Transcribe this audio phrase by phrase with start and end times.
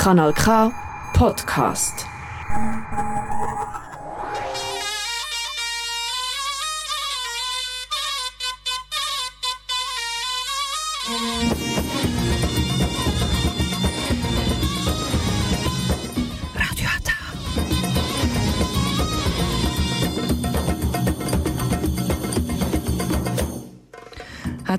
[0.00, 0.72] Kanal K
[1.12, 2.06] Podcast.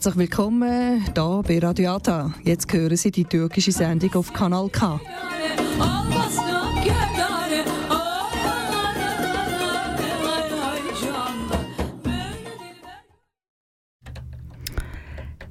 [0.04, 2.34] Herzlich willkommen hier bei Radio Ata.
[2.44, 5.00] Jetzt hören Sie die türkische Sendung auf Kanal K.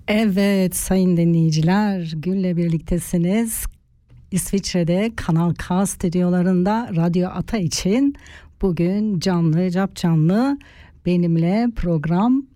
[0.09, 3.67] Evet sayın dinleyiciler Gül'le birliktesiniz.
[4.31, 8.15] İsviçre'de Kanal K stüdyolarında Radyo Ata için
[8.63, 10.59] bugün canlı cap canlı
[11.07, 12.51] benimle program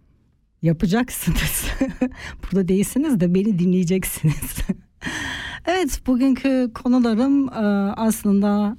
[0.65, 1.65] yapacaksınız.
[2.43, 4.57] Burada değilsiniz de beni dinleyeceksiniz.
[5.67, 8.77] evet bugünkü konularım e, aslında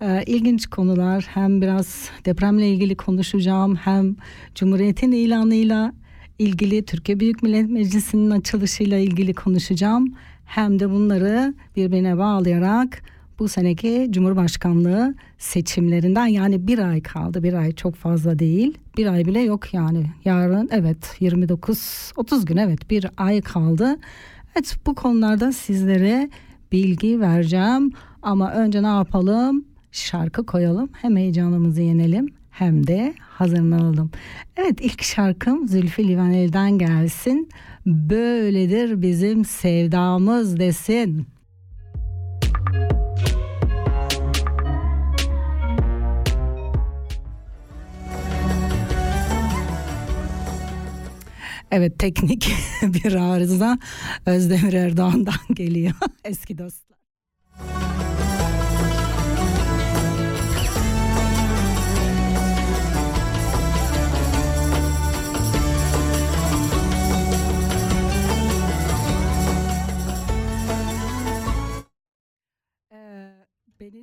[0.00, 1.26] e, ilginç konular.
[1.34, 4.16] Hem biraz depremle ilgili konuşacağım hem
[4.54, 5.92] Cumhuriyet'in ilanıyla
[6.38, 10.14] ilgili Türkiye Büyük Millet Meclisi'nin açılışıyla ilgili konuşacağım.
[10.44, 13.02] Hem de bunları birbirine bağlayarak
[13.38, 17.42] bu seneki Cumhurbaşkanlığı seçimlerinden yani bir ay kaldı.
[17.42, 18.78] Bir ay çok fazla değil.
[18.96, 20.06] Bir ay bile yok yani.
[20.24, 23.96] Yarın evet 29 30 gün evet bir ay kaldı.
[24.56, 26.30] Evet bu konularda sizlere
[26.72, 27.92] bilgi vereceğim.
[28.22, 29.64] Ama önce ne yapalım?
[29.92, 30.88] Şarkı koyalım.
[30.92, 34.10] Hem heyecanımızı yenelim hem de hazırlanalım.
[34.56, 37.48] Evet ilk şarkım Zülfü Livaneli'den gelsin.
[37.86, 41.26] Böyledir bizim sevdamız desin.
[51.76, 53.78] Evet teknik bir arıza
[54.26, 55.94] Özdemir Erdoğan'dan geliyor
[56.24, 56.93] eski dostlar.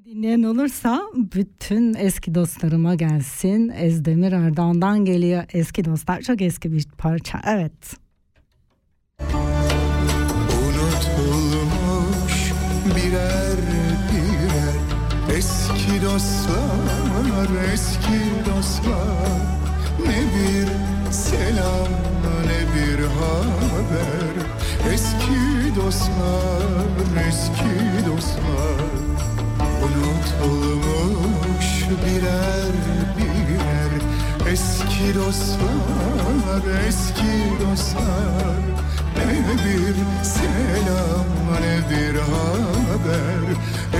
[0.05, 3.69] Dinleyen olursa bütün eski dostlarıma gelsin.
[3.75, 6.21] Ezdemir Erdoğan'dan geliyor eski dostlar.
[6.21, 7.41] Çok eski bir parça.
[7.47, 7.93] Evet.
[11.13, 12.51] Unutulmuş
[12.85, 13.57] birer
[14.11, 14.75] birer
[15.37, 19.41] eski dostlar, eski dostlar.
[19.99, 20.67] Ne bir
[21.11, 21.87] selam
[22.45, 24.33] ne bir haber.
[24.93, 29.00] Eski dostlar, eski dostlar.
[30.43, 32.73] Unutulmuş birer
[33.17, 33.91] birer.
[34.51, 38.61] Eski dostlar, eski dostlar.
[39.17, 39.31] Ne
[39.65, 41.25] bir selam
[41.61, 43.43] ne bir haber?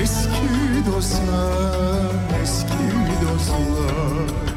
[0.02, 2.12] Eski dostlar,
[2.44, 2.88] eski
[3.28, 4.51] dostlar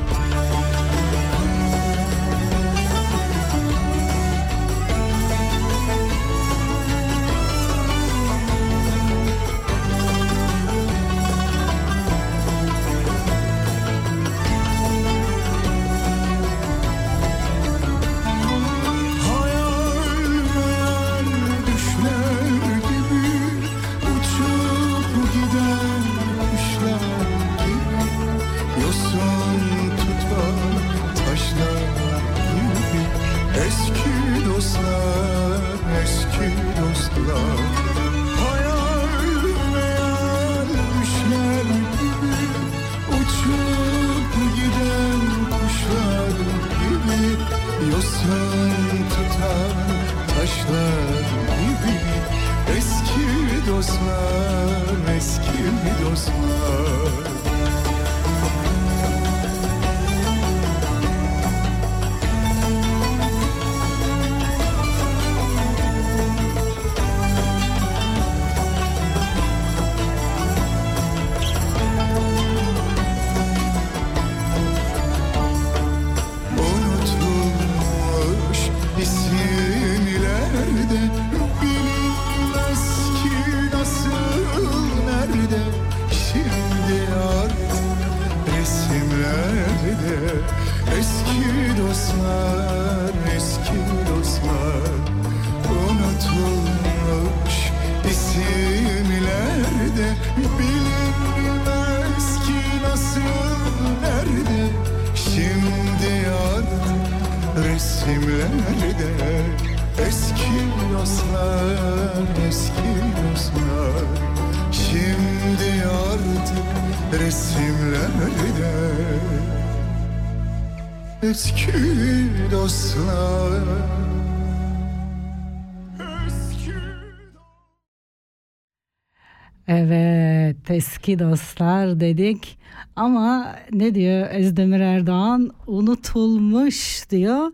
[131.04, 132.58] eski dostlar dedik.
[132.96, 135.50] Ama ne diyor Özdemir Erdoğan?
[135.66, 137.52] Unutulmuş diyor.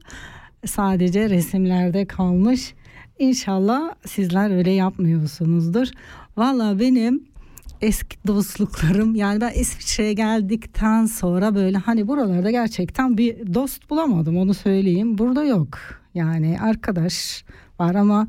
[0.66, 2.74] Sadece resimlerde kalmış.
[3.18, 5.88] İnşallah sizler öyle yapmıyorsunuzdur.
[6.36, 7.24] Valla benim
[7.80, 14.54] eski dostluklarım yani ben İsviçre'ye geldikten sonra böyle hani buralarda gerçekten bir dost bulamadım onu
[14.54, 15.18] söyleyeyim.
[15.18, 17.44] Burada yok yani arkadaş
[17.80, 18.28] var ama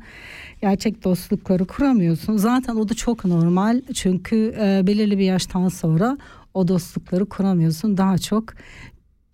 [0.60, 2.36] gerçek dostlukları kuramıyorsun.
[2.36, 6.18] Zaten o da çok normal çünkü e, belirli bir yaştan sonra
[6.54, 7.96] o dostlukları kuramıyorsun.
[7.96, 8.44] Daha çok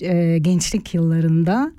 [0.01, 1.73] e, gençlik yıllarında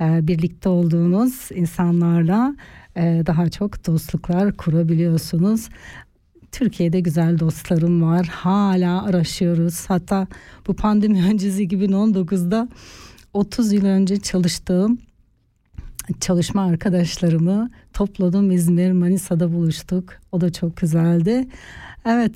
[0.00, 2.56] e, birlikte olduğunuz insanlarla
[2.96, 5.68] e, daha çok dostluklar kurabiliyorsunuz.
[6.52, 8.26] Türkiye'de güzel dostlarım var.
[8.26, 9.84] Hala araşıyoruz.
[9.88, 10.26] Hatta
[10.66, 12.68] bu pandemi öncesi 2019'da
[13.32, 14.98] 30 yıl önce çalıştığım
[16.20, 20.12] çalışma arkadaşlarımı topladım İzmir Manisa'da buluştuk.
[20.32, 21.48] O da çok güzeldi.
[22.06, 22.34] Evet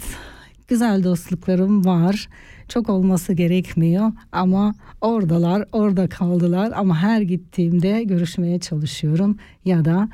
[0.69, 2.29] güzel dostluklarım var.
[2.69, 10.09] Çok olması gerekmiyor ama oradalar, orada kaldılar ama her gittiğimde görüşmeye çalışıyorum ya da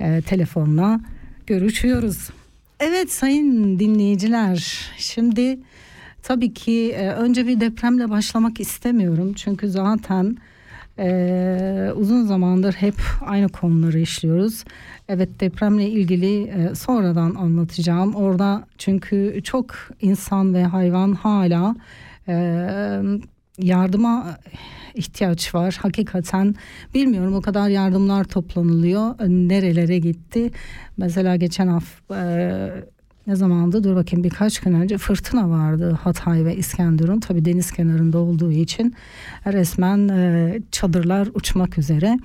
[0.00, 1.00] e, telefonla
[1.46, 2.30] görüşüyoruz.
[2.80, 5.58] Evet sayın dinleyiciler şimdi
[6.22, 10.36] tabii ki e, önce bir depremle başlamak istemiyorum çünkü zaten
[10.98, 14.64] ee, uzun zamandır hep aynı konuları işliyoruz.
[15.08, 18.14] Evet depremle ilgili e, sonradan anlatacağım.
[18.14, 21.76] Orada çünkü çok insan ve hayvan hala
[22.28, 22.34] e,
[23.58, 24.38] yardıma
[24.94, 25.78] ihtiyaç var.
[25.82, 26.54] Hakikaten
[26.94, 29.14] bilmiyorum o kadar yardımlar toplanılıyor.
[29.28, 30.50] Nerelere gitti?
[30.96, 32.70] Mesela geçen hafta e,
[33.26, 38.18] ne zamandı dur bakayım birkaç gün önce fırtına vardı Hatay ve İskenderun tabi deniz kenarında
[38.18, 38.94] olduğu için
[39.46, 42.18] resmen e, çadırlar uçmak üzere.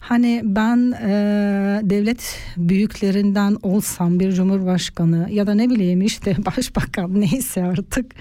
[0.00, 7.64] Hani ben e, devlet büyüklerinden olsam bir cumhurbaşkanı ya da ne bileyim işte başbakan neyse
[7.64, 8.14] artık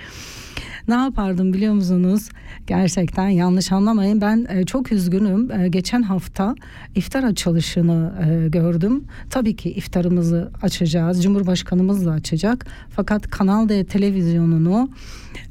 [0.87, 2.29] ne yapardım biliyor musunuz?
[2.67, 4.21] Gerçekten yanlış anlamayın.
[4.21, 5.51] Ben e, çok üzgünüm.
[5.51, 6.55] E, geçen hafta
[6.95, 9.03] iftar açılışını e, gördüm.
[9.29, 11.23] Tabii ki iftarımızı açacağız.
[11.23, 12.65] Cumhurbaşkanımız da açacak.
[12.89, 14.89] Fakat Kanal D televizyonunu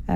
[0.09, 0.15] e,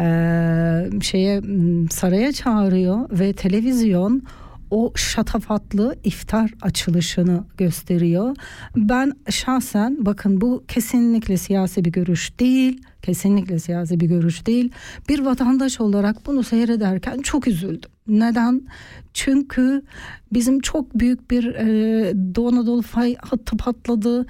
[1.03, 1.43] şeye
[1.91, 4.23] saraya çağırıyor ve televizyon
[4.71, 8.37] o şatafatlı iftar açılışını gösteriyor.
[8.77, 12.81] Ben şahsen bakın bu kesinlikle siyasi bir görüş değil.
[13.03, 14.73] Kesinlikle siyasi bir görüş değil.
[15.09, 17.91] Bir vatandaş olarak bunu seyrederken çok üzüldüm.
[18.09, 18.63] Neden?
[19.15, 19.83] Çünkü
[20.33, 24.27] bizim çok büyük bir e, Doğu Anadolu fay hattı patladı.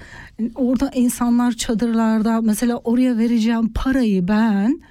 [0.55, 4.81] Orada insanlar çadırlarda mesela oraya vereceğim parayı ben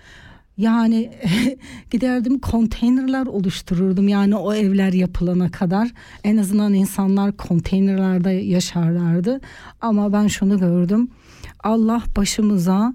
[0.56, 1.12] yani
[1.90, 4.08] giderdim konteynerler oluştururdum.
[4.08, 5.92] Yani o evler yapılana kadar
[6.24, 9.40] en azından insanlar konteynerlerde yaşarlardı.
[9.80, 11.08] Ama ben şunu gördüm.
[11.64, 12.94] Allah başımıza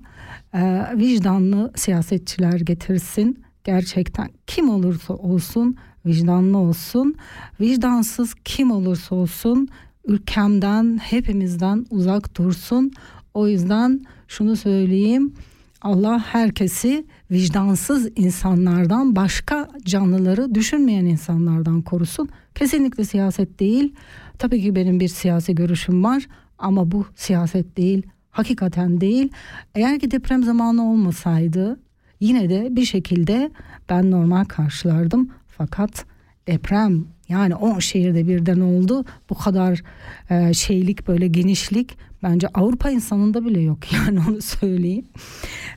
[0.53, 3.43] e, vicdanlı siyasetçiler getirsin.
[3.63, 7.15] Gerçekten kim olursa olsun vicdanlı olsun.
[7.59, 9.67] Vicdansız kim olursa olsun
[10.05, 12.91] ülkemden hepimizden uzak dursun.
[13.33, 15.33] O yüzden şunu söyleyeyim
[15.81, 22.29] Allah herkesi vicdansız insanlardan başka canlıları düşünmeyen insanlardan korusun.
[22.55, 23.95] Kesinlikle siyaset değil.
[24.39, 29.29] Tabii ki benim bir siyasi görüşüm var ama bu siyaset değil, hakikaten değil.
[29.75, 31.79] Eğer ki deprem zamanı olmasaydı
[32.19, 33.51] yine de bir şekilde
[33.89, 35.29] ben normal karşılardım.
[35.47, 36.05] Fakat
[36.47, 39.05] deprem yani 10 şehirde birden oldu.
[39.29, 39.83] Bu kadar
[40.29, 45.05] e, şeylik böyle genişlik bence Avrupa insanında bile yok yani onu söyleyeyim.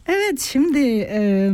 [0.06, 1.52] Evet şimdi e,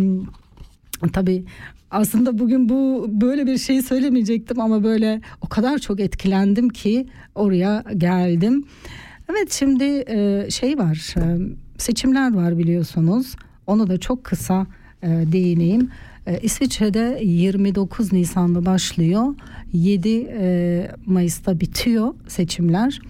[1.13, 1.45] tabii
[1.91, 7.85] aslında bugün bu böyle bir şey söylemeyecektim ama böyle o kadar çok etkilendim ki oraya
[7.97, 8.65] geldim.
[9.31, 11.39] Evet şimdi e, şey var e,
[11.79, 14.67] seçimler var biliyorsunuz onu da çok kısa
[15.03, 15.91] e, değineyim.
[16.27, 19.35] E, İsviçre'de 29 Nisan'da başlıyor.
[19.73, 23.01] 7 e, Mayıs'ta bitiyor seçimler.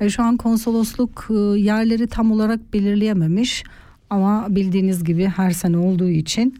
[0.00, 3.64] E, şu an konsolosluk e, yerleri tam olarak belirleyememiş.
[4.10, 6.58] Ama bildiğiniz gibi her sene olduğu için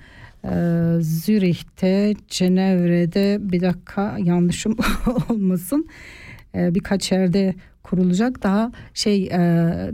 [1.01, 4.77] Zürih'te, Cenevre'de bir dakika yanlışım
[5.31, 5.87] olmasın
[6.55, 8.43] birkaç yerde kurulacak.
[8.43, 9.31] Daha şey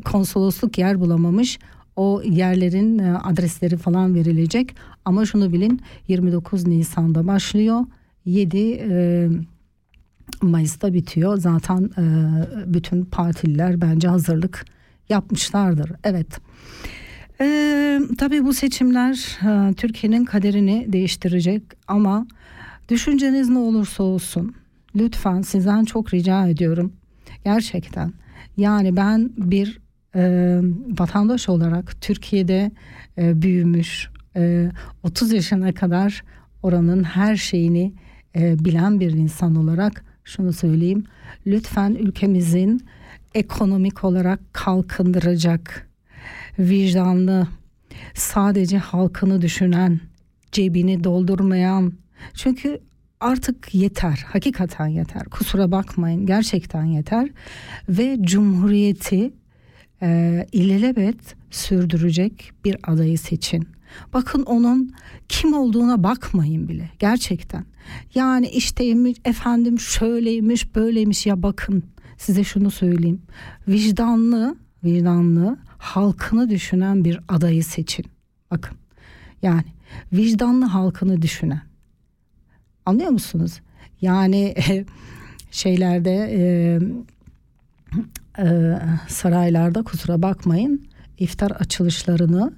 [0.05, 1.59] konsolosluk yer bulamamış
[2.00, 7.80] o yerlerin e, adresleri falan verilecek ama şunu bilin 29 Nisan'da başlıyor
[8.25, 9.28] 7 e,
[10.42, 11.37] Mayıs'ta bitiyor.
[11.37, 12.04] Zaten e,
[12.75, 14.64] bütün partililer bence hazırlık
[15.09, 15.92] yapmışlardır.
[16.04, 16.26] Evet.
[17.40, 22.26] Ee, tabii bu seçimler e, Türkiye'nin kaderini değiştirecek ama
[22.88, 24.54] düşünceniz ne olursa olsun
[24.97, 26.92] lütfen sizden çok rica ediyorum
[27.45, 28.12] gerçekten
[28.57, 29.80] yani ben bir
[30.14, 30.61] e,
[30.99, 32.71] vatandaş olarak Türkiye'de
[33.19, 34.71] e, büyümüş e,
[35.02, 36.25] 30 yaşına kadar
[36.62, 37.93] oranın her şeyini
[38.37, 41.05] e, bilen bir insan olarak şunu söyleyeyim
[41.47, 42.87] lütfen ülkemizin
[43.35, 45.90] ekonomik olarak kalkındıracak
[46.59, 47.49] vicdanlı,
[48.14, 50.00] sadece halkını düşünen,
[50.52, 51.93] cebini doldurmayan.
[52.35, 52.81] Çünkü
[53.21, 55.25] artık yeter, hakikaten yeter.
[55.25, 57.29] Kusura bakmayın, gerçekten yeter.
[57.88, 59.33] Ve Cumhuriyeti
[60.02, 63.69] e, ilelebet sürdürecek bir adayı seçin.
[64.12, 64.95] Bakın onun
[65.28, 67.64] kim olduğuna bakmayın bile gerçekten.
[68.14, 71.85] Yani işteymiş efendim şöyleymiş böyleymiş ya bakın
[72.19, 73.23] size şunu söyleyeyim.
[73.69, 78.07] Vicdanlı, vicdanlı, halkını düşünen bir adayı seçin.
[78.50, 78.76] Bakın.
[79.42, 79.64] Yani
[80.12, 81.62] vicdanlı halkını düşünen.
[82.87, 83.61] Anlıyor musunuz?
[84.00, 84.54] Yani
[85.50, 86.12] şeylerde
[88.40, 88.78] e,
[89.09, 92.52] saraylarda kusura bakmayın iftar açılışlarını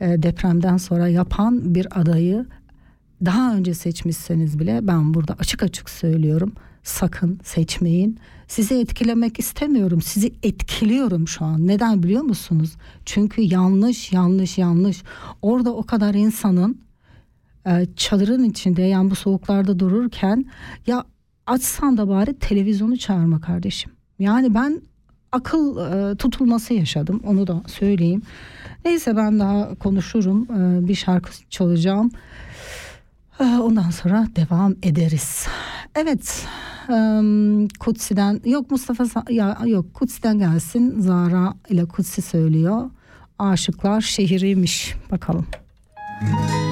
[0.00, 2.46] e, depremden sonra yapan bir adayı
[3.24, 6.52] daha önce seçmişseniz bile ben burada açık açık söylüyorum
[6.82, 8.18] sakın seçmeyin.
[8.48, 10.02] Sizi etkilemek istemiyorum.
[10.02, 11.66] Sizi etkiliyorum şu an.
[11.66, 12.76] Neden biliyor musunuz?
[13.04, 15.02] Çünkü yanlış, yanlış, yanlış.
[15.42, 16.80] Orada o kadar insanın
[17.66, 20.44] e, çadırın içinde yani bu soğuklarda dururken
[20.86, 21.04] ya
[21.46, 23.92] açsan da bari televizyonu çağırma kardeşim.
[24.18, 24.82] Yani ben
[25.32, 28.22] akıl e, tutulması yaşadım onu da söyleyeyim.
[28.84, 30.42] Neyse ben daha konuşurum.
[30.42, 32.10] E, bir şarkı çalacağım.
[33.40, 35.46] E, ondan sonra devam ederiz.
[35.94, 36.46] Evet.
[36.88, 42.90] Um, Kutsi'den yok Mustafa ya yok Kutsi'den gelsin Zara ile Kutsi söylüyor.
[43.38, 45.46] Aşıklar şehiriymiş bakalım.
[46.22, 46.67] Öyle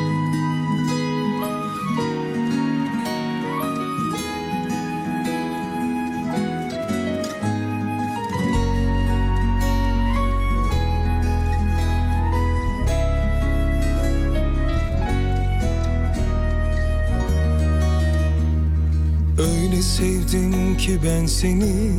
[19.86, 21.90] sevdim ki ben seni.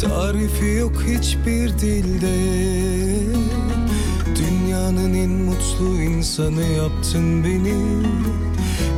[0.00, 2.36] Tarifi yok hiçbir dilde.
[4.36, 8.06] Dünyanın en mutlu insanı yaptın beni.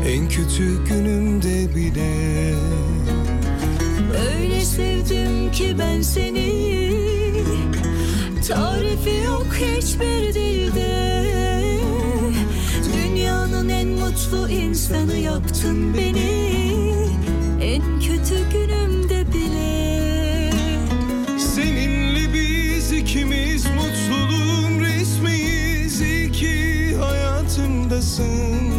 [0.08, 2.54] En kötü günümde bile.
[4.30, 6.74] Öyle sevdim ki ben seni.
[8.48, 11.53] Tarifi yok hiçbir dilde
[13.64, 16.64] Dünyanın en mutlu insanı yaptın beni.
[17.60, 20.50] En kötü günümde bile.
[21.38, 26.00] Seninle biz ikimiz mutluluğun resmiyiz.
[26.00, 28.72] İyi ki hayatımdasın.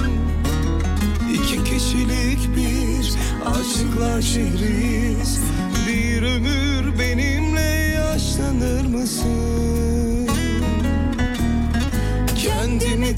[1.33, 3.13] İki kişilik bir
[3.45, 5.39] aşıklar şehriyiz
[5.87, 9.84] Bir ömür benimle yaşlanır mısın?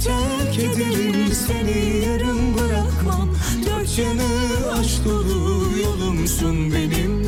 [0.03, 3.29] Terk ederim seni yarım bırakmam.
[3.65, 7.27] Dört yanı aşk dolu yolumsun benim.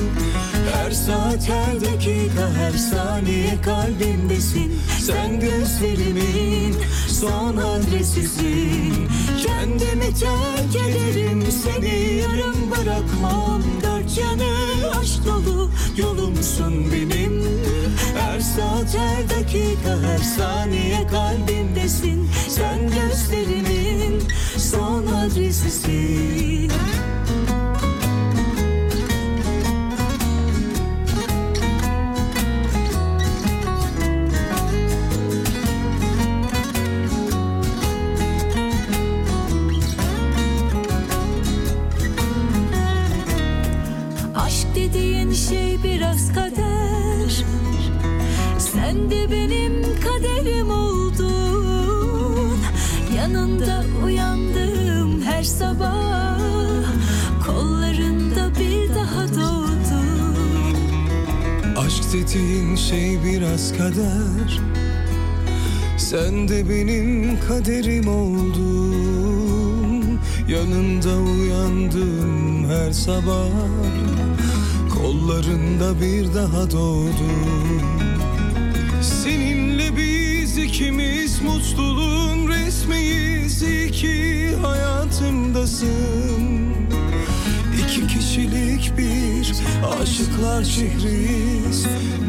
[0.74, 4.74] Her saat her dakika her saniye kalbimdesin.
[5.00, 6.76] Sen gözlerimin
[7.08, 9.08] son adresisin
[9.46, 13.62] Kendimi terk ederim seni yarım bırakmam.
[13.84, 17.44] Dört yanı aşk dolu yolumsun benim.
[18.18, 22.30] Her saat her dakika her saniye kalbimdesin.
[22.50, 24.24] Sen gözlerimin
[24.58, 26.72] son adresisin
[62.30, 64.60] Dediğin şey biraz kader.
[65.98, 70.20] Sen de benim kaderim oldun.
[70.48, 73.50] Yanında uyandım her sabah.
[74.94, 77.82] Kollarında bir daha doğdum
[79.02, 86.69] Seninle biz ikimiz mutluluğun resmiyiz İyi ki hayatımdasın
[87.90, 89.54] İki kişilik bir
[90.02, 91.86] aşıklar şehriyiz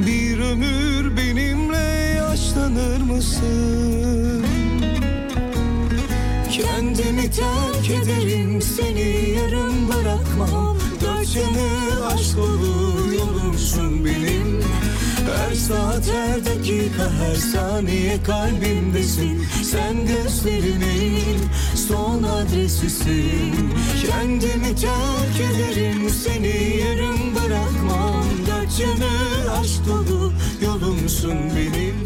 [0.07, 4.45] Bir ömür benimle yaşlanır mısın?
[6.51, 10.77] Kendimi terk ederim seni yarım bırakmam.
[11.01, 14.61] Dört yanı aşk dolu yolumsun benim.
[15.37, 19.47] Her saat her dakika her saniye kalbimdesin.
[19.63, 21.41] Sen gözlerimin
[21.91, 23.55] son adresisin
[24.07, 30.33] Kendimi terk ederim seni yarım bırakmam Dört yanı aşk dolu
[30.65, 31.97] yolumsun benim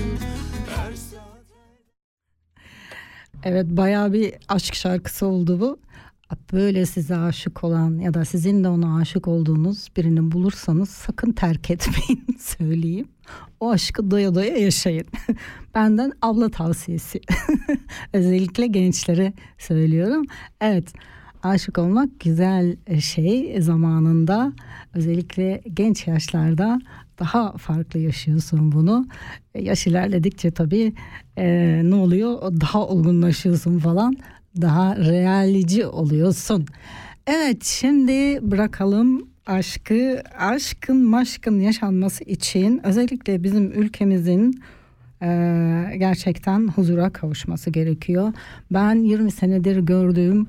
[3.44, 5.78] Evet bayağı bir aşk şarkısı oldu bu.
[6.52, 11.70] Böyle size aşık olan ya da sizin de ona aşık olduğunuz birini bulursanız sakın terk
[11.70, 13.08] etmeyin söyleyeyim.
[13.64, 15.06] O aşkı doya doya yaşayın.
[15.74, 17.20] Benden abla tavsiyesi.
[18.12, 20.24] Özellikle gençlere söylüyorum.
[20.60, 20.92] Evet
[21.42, 24.52] aşık olmak güzel şey zamanında
[24.94, 26.80] özellikle genç yaşlarda
[27.18, 29.06] daha farklı yaşıyorsun bunu.
[29.54, 30.92] Yaş ilerledikçe tabii
[31.38, 34.16] e, ne oluyor daha olgunlaşıyorsun falan
[34.60, 36.66] daha realici oluyorsun.
[37.26, 44.62] Evet şimdi bırakalım aşkı aşkın maşkın yaşanması için özellikle bizim ülkemizin
[45.22, 45.26] e,
[45.98, 48.32] gerçekten huzura kavuşması gerekiyor.
[48.70, 50.46] Ben 20 senedir gördüğüm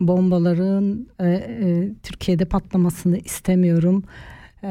[0.00, 4.04] bombaların e, e, Türkiye'de patlamasını istemiyorum.
[4.62, 4.68] E,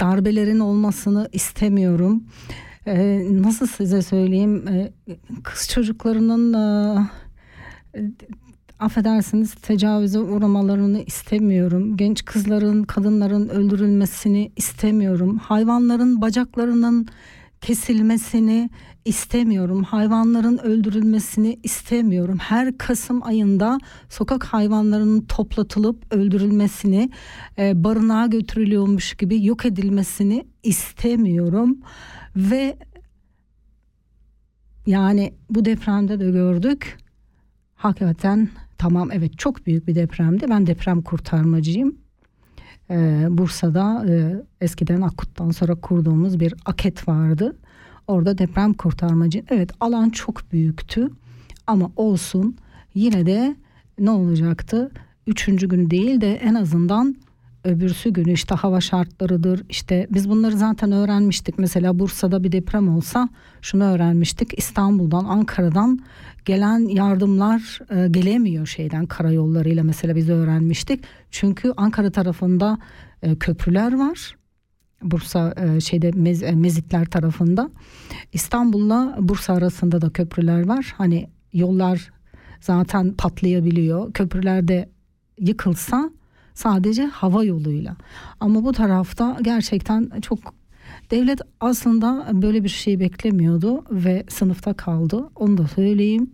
[0.00, 2.24] darbelerin olmasını istemiyorum.
[2.86, 4.92] E, nasıl size söyleyeyim e,
[5.42, 8.00] kız çocuklarının e,
[8.80, 11.96] affedersiniz tecavüze uğramalarını istemiyorum.
[11.96, 15.38] Genç kızların, kadınların öldürülmesini istemiyorum.
[15.38, 17.08] Hayvanların bacaklarının
[17.60, 18.70] kesilmesini
[19.04, 19.82] istemiyorum.
[19.82, 22.38] Hayvanların öldürülmesini istemiyorum.
[22.38, 27.10] Her Kasım ayında sokak hayvanlarının toplatılıp öldürülmesini,
[27.58, 31.78] e, barınağa götürülüyormuş gibi yok edilmesini istemiyorum.
[32.36, 32.76] Ve
[34.86, 36.98] yani bu depremde de gördük.
[37.74, 38.48] Hakikaten
[38.80, 40.46] tamam evet çok büyük bir depremdi.
[40.50, 41.96] Ben deprem kurtarmacıyım.
[42.90, 47.56] Ee, Bursa'da e, eskiden Akut'tan sonra kurduğumuz bir aket vardı.
[48.06, 49.44] Orada deprem kurtarmacı.
[49.50, 51.10] Evet alan çok büyüktü
[51.66, 52.56] ama olsun
[52.94, 53.56] yine de
[53.98, 54.90] ne olacaktı?
[55.26, 57.16] Üçüncü günü değil de en azından
[57.64, 59.62] öbürsü günü işte hava şartlarıdır.
[59.68, 61.58] İşte biz bunları zaten öğrenmiştik.
[61.58, 63.28] Mesela Bursa'da bir deprem olsa
[63.62, 64.58] şunu öğrenmiştik.
[64.58, 65.98] İstanbul'dan Ankara'dan
[66.44, 71.04] gelen yardımlar e, gelemiyor şeyden karayollarıyla mesela biz öğrenmiştik.
[71.30, 72.78] Çünkü Ankara tarafında
[73.22, 74.36] e, köprüler var.
[75.02, 77.70] Bursa e, şeyde Mez, e, Mezitler tarafında.
[78.32, 80.94] İstanbul'la Bursa arasında da köprüler var.
[80.98, 82.10] Hani yollar
[82.60, 84.12] zaten patlayabiliyor.
[84.12, 84.88] Köprülerde
[85.38, 86.10] yıkılsa
[86.54, 87.96] sadece hava yoluyla.
[88.40, 90.54] Ama bu tarafta gerçekten çok
[91.10, 95.30] devlet aslında böyle bir şey beklemiyordu ve sınıfta kaldı.
[95.36, 96.30] Onu da söyleyeyim.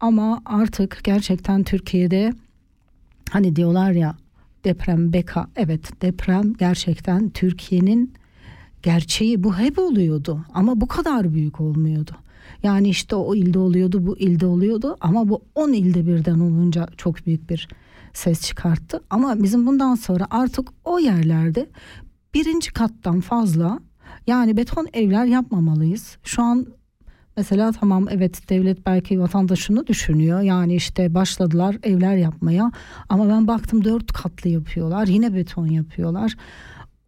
[0.00, 2.32] Ama artık gerçekten Türkiye'de
[3.30, 4.16] hani diyorlar ya
[4.64, 8.12] deprem beka evet deprem gerçekten Türkiye'nin
[8.82, 12.10] gerçeği bu hep oluyordu ama bu kadar büyük olmuyordu.
[12.62, 17.26] Yani işte o ilde oluyordu bu ilde oluyordu ama bu 10 ilde birden olunca çok
[17.26, 17.68] büyük bir
[18.12, 19.00] ses çıkarttı.
[19.10, 21.66] Ama bizim bundan sonra artık o yerlerde
[22.34, 23.80] birinci kattan fazla
[24.26, 26.16] yani beton evler yapmamalıyız.
[26.22, 26.66] Şu an
[27.36, 30.40] mesela tamam evet devlet belki vatandaşını düşünüyor.
[30.40, 32.72] Yani işte başladılar evler yapmaya
[33.08, 35.06] ama ben baktım dört katlı yapıyorlar.
[35.06, 36.36] Yine beton yapıyorlar.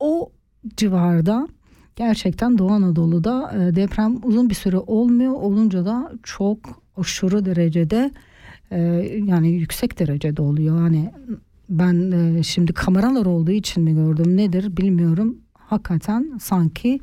[0.00, 0.30] O
[0.76, 1.48] civarda
[1.96, 5.32] gerçekten Doğu Anadolu'da e, deprem uzun bir süre olmuyor.
[5.32, 6.58] Olunca da çok
[6.96, 8.10] aşırı derecede
[8.72, 8.78] e,
[9.26, 10.82] yani yüksek derecede oluyor.
[10.82, 11.10] Yani
[11.68, 15.38] ben e, şimdi kameralar olduğu için mi gördüm nedir bilmiyorum.
[15.54, 17.00] Hakikaten sanki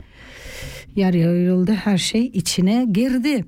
[0.96, 3.46] yer yarıldı her şey içine girdi.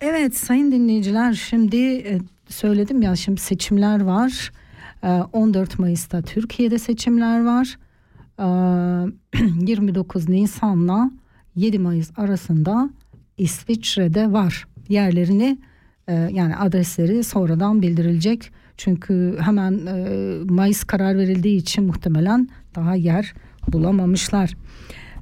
[0.00, 2.18] Evet sayın dinleyiciler şimdi e,
[2.48, 4.52] söyledim ya şimdi seçimler var.
[5.32, 7.78] 14 Mayıs'ta Türkiye'de seçimler var.
[9.66, 11.10] 29 Nisan'la
[11.56, 12.90] 7 Mayıs arasında
[13.38, 14.66] İsviçre'de var.
[14.88, 15.58] Yerlerini
[16.12, 18.52] yani adresleri sonradan bildirilecek.
[18.76, 20.04] Çünkü hemen e,
[20.44, 23.34] Mayıs karar verildiği için muhtemelen daha yer
[23.72, 24.54] bulamamışlar.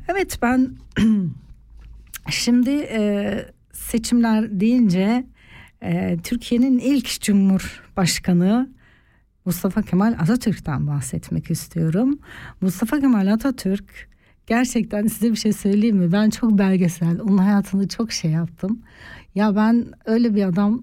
[0.09, 0.71] Evet ben
[2.31, 3.33] şimdi e,
[3.73, 5.25] seçimler deyince
[6.23, 8.69] Türkiye'nin ilk Cumhurbaşkanı
[9.45, 12.19] Mustafa Kemal Atatürk'ten bahsetmek istiyorum.
[12.61, 14.09] Mustafa Kemal Atatürk
[14.47, 16.13] gerçekten size bir şey söyleyeyim mi?
[16.13, 18.83] Ben çok belgesel, onun hayatını çok şey yaptım.
[19.35, 20.83] Ya ben öyle bir adam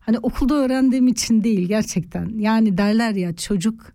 [0.00, 2.38] hani okulda öğrendiğim için değil gerçekten.
[2.38, 3.92] Yani derler ya çocuk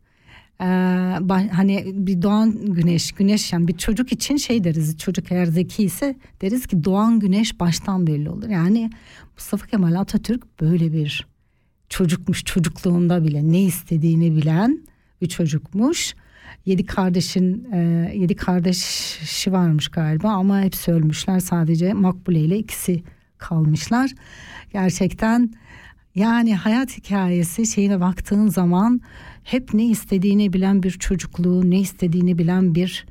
[0.59, 5.83] ba- hani bir doğan güneş güneş yani bir çocuk için şey deriz çocuk eğer zeki
[5.83, 8.49] ise deriz ki doğan güneş baştan belli olur.
[8.49, 8.89] Yani
[9.37, 11.27] Mustafa Kemal Atatürk böyle bir
[11.89, 14.87] çocukmuş çocukluğunda bile ne istediğini bilen
[15.21, 16.15] bir çocukmuş.
[16.65, 17.78] Yedi kardeşin e,
[18.15, 23.04] yedi kardeşi varmış galiba ama hepsi ölmüşler sadece Makbule ile ikisi
[23.38, 24.12] kalmışlar.
[24.73, 25.54] Gerçekten
[26.15, 29.02] yani hayat hikayesi şeyine baktığın zaman
[29.43, 33.06] hep ne istediğini bilen bir çocukluğu, ne istediğini bilen bir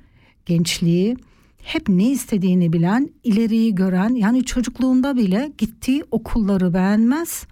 [0.47, 1.17] gençliği,
[1.63, 7.47] hep ne istediğini bilen, ileriyi gören yani çocukluğunda bile gittiği okulları beğenmez.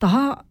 [0.00, 0.44] Daha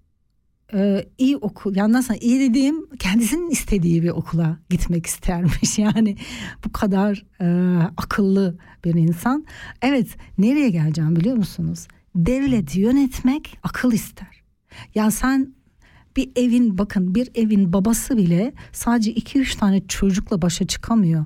[0.74, 5.80] e, iyi okul yani nasıl iyi dediğim kendisinin istediği bir okula gitmek istermiş.
[5.82, 6.18] Yani
[6.66, 9.46] bu kadar e, akıllı bir insan.
[9.82, 10.08] Evet
[10.38, 11.88] nereye geleceğim biliyor musunuz?
[12.16, 14.44] Devleti yönetmek akıl ister.
[14.96, 15.54] Ya sen
[16.16, 21.26] bir evin bakın bir evin babası bile sadece 2-3 tane çocukla başa çıkamıyor.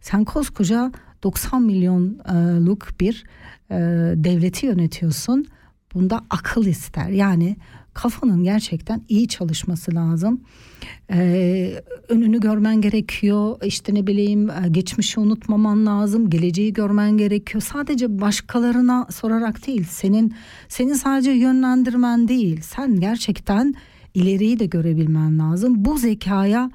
[0.00, 3.24] Sen koskoca 90 milyonluk bir
[3.70, 3.76] e,
[4.16, 5.46] devleti yönetiyorsun.
[5.94, 7.08] Bunda akıl ister.
[7.08, 7.56] Yani
[7.94, 10.40] kafanın gerçekten iyi çalışması lazım.
[11.10, 13.56] Ee, önünü görmen gerekiyor.
[13.64, 16.30] İşte ne bileyim e, geçmişi unutmaman lazım.
[16.30, 17.62] Geleceği görmen gerekiyor.
[17.62, 19.84] Sadece başkalarına sorarak değil.
[19.90, 20.34] Senin
[20.68, 22.60] senin sadece yönlendirmen değil.
[22.60, 23.74] Sen gerçekten
[24.14, 25.84] ileriyi de görebilmen lazım.
[25.84, 26.70] Bu zekaya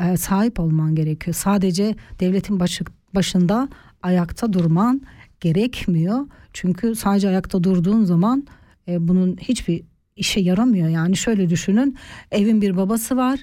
[0.00, 1.34] e, sahip olman gerekiyor.
[1.34, 3.68] Sadece devletin başı, başında
[4.02, 5.02] ayakta durman
[5.40, 6.26] gerekmiyor.
[6.52, 8.46] Çünkü sadece ayakta durduğun zaman
[8.88, 9.82] e, bunun hiçbir
[10.16, 10.88] işe yaramıyor.
[10.88, 11.96] Yani şöyle düşünün
[12.30, 13.40] evin bir babası var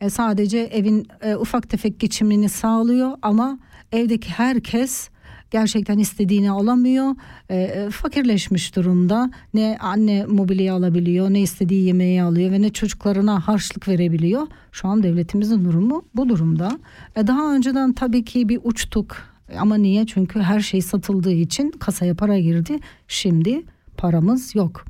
[0.00, 3.58] e, sadece evin e, ufak tefek geçimini sağlıyor ama
[3.92, 5.08] evdeki herkes
[5.50, 7.14] gerçekten istediğini alamıyor.
[7.48, 9.30] E, e, fakirleşmiş durumda.
[9.54, 14.46] Ne anne mobilya alabiliyor, ne istediği yemeği alıyor ve ne çocuklarına harçlık verebiliyor.
[14.72, 16.78] Şu an devletimizin durumu bu durumda.
[17.16, 19.16] E, daha önceden tabii ki bir uçtuk.
[19.58, 20.06] Ama niye?
[20.06, 22.78] Çünkü her şey satıldığı için kasaya para girdi.
[23.08, 23.62] Şimdi
[23.96, 24.84] paramız yok.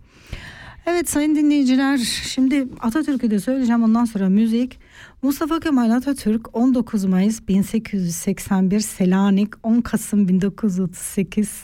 [0.87, 4.79] Evet sayın dinleyiciler şimdi Atatürk'ü de söyleyeceğim ondan sonra müzik.
[5.23, 11.63] Mustafa Kemal Atatürk 19 Mayıs 1881 Selanik 10 Kasım 1938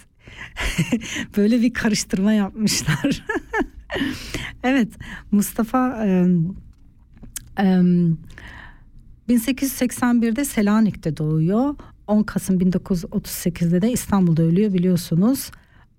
[1.37, 3.27] böyle bir karıştırma yapmışlar.
[4.63, 4.89] evet
[5.31, 6.27] Mustafa e,
[7.59, 7.83] e,
[9.29, 11.75] 1881'de Selanik'te doğuyor.
[12.07, 15.51] 10 Kasım 1938'de de İstanbul'da ölüyor biliyorsunuz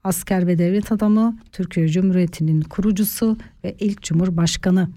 [0.04, 4.89] asker ve devlet adamı, Türkiye Cumhuriyeti'nin kurucusu ve ilk cumhurbaşkanı.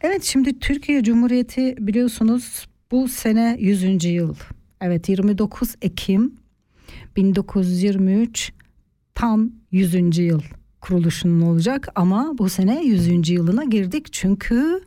[0.00, 4.04] Evet şimdi Türkiye Cumhuriyeti biliyorsunuz bu sene 100.
[4.04, 4.34] yıl.
[4.80, 6.34] Evet 29 Ekim
[7.16, 8.52] 1923
[9.14, 10.18] tam 100.
[10.18, 10.40] yıl
[10.80, 13.28] kuruluşunun olacak ama bu sene 100.
[13.28, 14.80] yılına girdik çünkü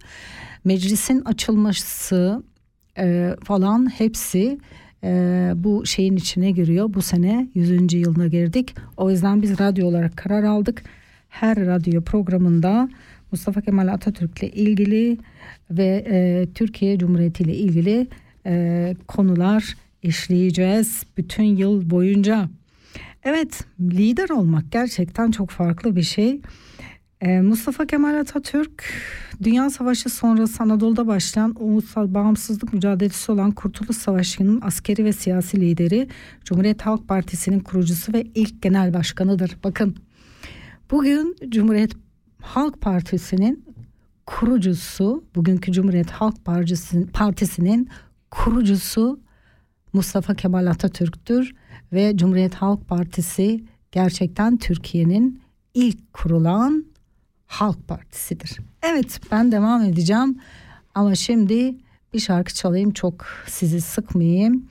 [0.63, 2.43] meclisin açılması
[2.97, 4.59] e, falan hepsi
[5.03, 6.93] e, bu şeyin içine giriyor.
[6.93, 7.93] Bu sene 100.
[7.93, 8.75] yılına girdik.
[8.97, 10.83] O yüzden biz radyo olarak karar aldık.
[11.29, 12.89] Her radyo programında
[13.31, 15.17] Mustafa Kemal Atatürk ile ilgili
[15.71, 18.07] ve e, Türkiye Cumhuriyeti ile ilgili
[18.45, 22.49] e, konular işleyeceğiz bütün yıl boyunca.
[23.23, 26.41] Evet lider olmak gerçekten çok farklı bir şey.
[27.21, 28.83] Ee, Mustafa Kemal Atatürk
[29.43, 36.07] Dünya Savaşı sonrası Anadolu'da başlayan ulusal bağımsızlık mücadelesi olan Kurtuluş Savaşı'nın askeri ve siyasi lideri,
[36.45, 39.57] Cumhuriyet Halk Partisi'nin kurucusu ve ilk genel başkanıdır.
[39.63, 39.95] Bakın
[40.91, 41.91] bugün Cumhuriyet
[42.41, 43.65] Halk Partisi'nin
[44.25, 47.89] kurucusu, bugünkü Cumhuriyet Halk Partisi'nin, Partisi'nin
[48.31, 49.19] kurucusu
[49.93, 51.53] Mustafa Kemal Atatürk'tür
[51.93, 55.41] ve Cumhuriyet Halk Partisi gerçekten Türkiye'nin
[55.73, 56.90] ilk kurulan
[57.51, 58.59] Halk Partisi'dir.
[58.83, 60.37] Evet ben devam edeceğim
[60.95, 61.75] ama şimdi
[62.13, 64.65] bir şarkı çalayım çok sizi sıkmayayım.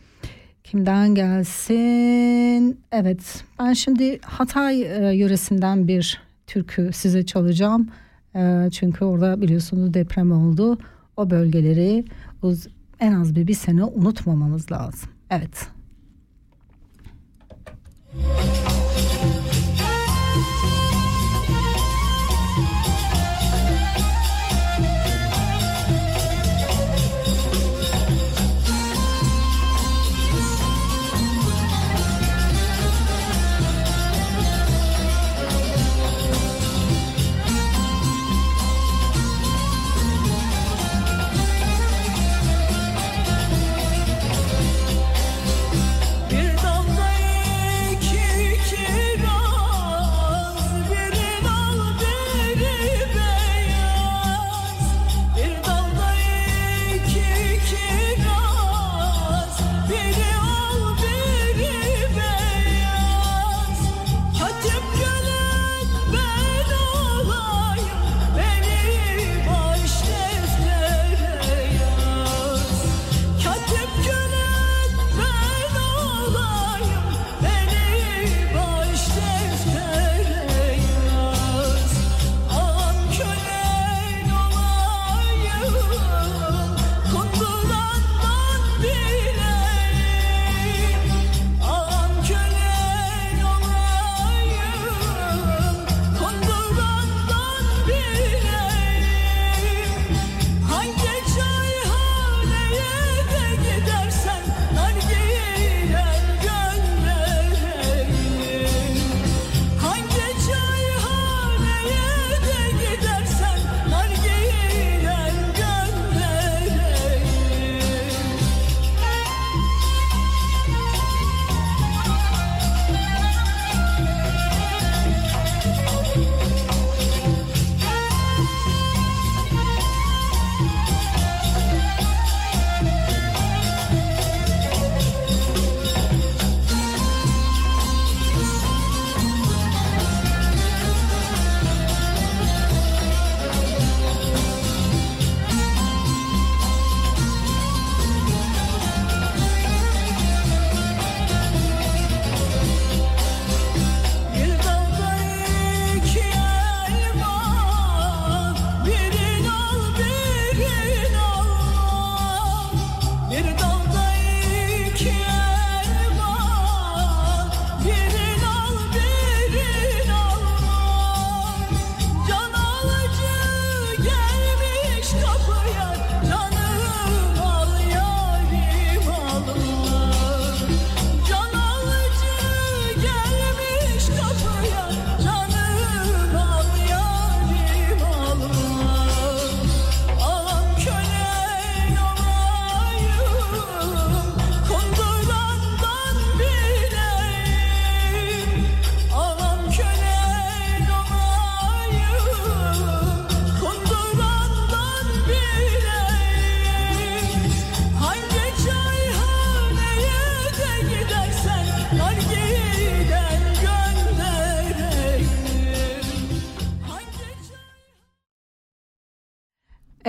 [0.65, 2.81] Kimden gelsin?
[2.93, 7.89] Evet ben şimdi Hatay e, yöresinden bir türkü size çalacağım.
[8.37, 10.79] E, çünkü orada biliyorsunuz deprem oldu.
[11.17, 12.05] O bölgeleri
[13.01, 15.09] en az bir, bir sene unutmamamız lazım.
[15.31, 15.69] Evet.
[18.15, 18.80] Müzik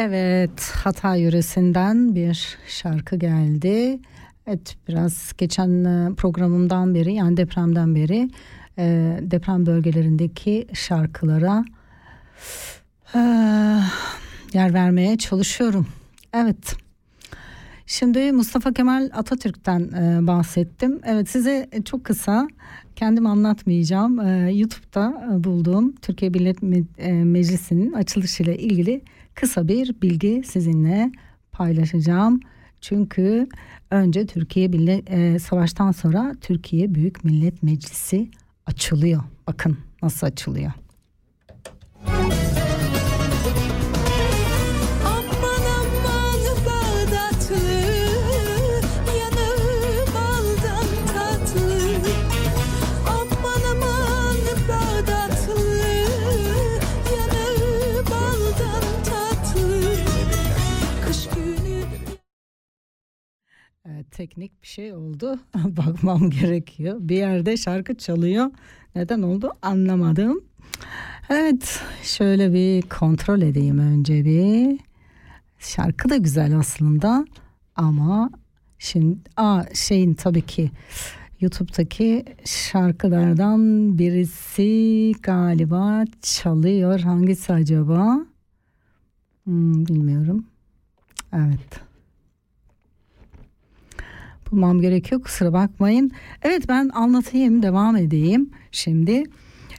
[0.03, 3.99] Evet, Hatay yöresinden bir şarkı geldi.
[4.47, 8.29] Evet, biraz geçen e, programımdan beri yani depremden beri
[8.77, 11.65] e, deprem bölgelerindeki şarkılara
[13.15, 13.19] e,
[14.53, 15.87] yer vermeye çalışıyorum.
[16.33, 16.75] Evet.
[17.85, 21.01] Şimdi Mustafa Kemal Atatürk'ten e, bahsettim.
[21.05, 22.47] Evet size çok kısa
[22.95, 24.19] kendim anlatmayacağım.
[24.19, 26.58] E, YouTube'da e, bulduğum Türkiye Millet
[26.97, 29.01] e, Meclisi'nin açılışıyla ilgili
[29.36, 31.12] kısa bir bilgi sizinle
[31.51, 32.39] paylaşacağım.
[32.82, 33.47] Çünkü
[33.91, 38.30] önce Türkiye Millet e, Savaştan sonra Türkiye Büyük Millet Meclisi
[38.65, 39.23] açılıyor.
[39.47, 40.71] Bakın nasıl açılıyor.
[64.03, 65.39] Teknik bir şey oldu.
[65.55, 66.97] Bakmam gerekiyor.
[66.99, 68.51] Bir yerde şarkı çalıyor.
[68.95, 70.41] Neden oldu anlamadım.
[71.29, 74.79] Evet şöyle bir kontrol edeyim önce bir.
[75.59, 77.25] Şarkı da güzel aslında
[77.75, 78.29] ama
[78.79, 80.71] şimdi a şeyin tabii ki
[81.41, 86.99] YouTube'daki şarkılardan birisi galiba çalıyor.
[86.99, 88.25] Hangisi acaba?
[89.43, 90.45] Hmm, bilmiyorum.
[91.33, 91.90] Evet
[94.51, 96.11] bulmam gerekiyor kusura bakmayın.
[96.41, 99.23] Evet ben anlatayım devam edeyim şimdi.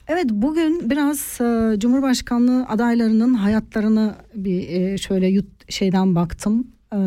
[0.09, 6.67] Evet bugün biraz e, Cumhurbaşkanlığı adaylarının hayatlarını bir e, şöyle yut, şeyden baktım.
[6.93, 6.99] E,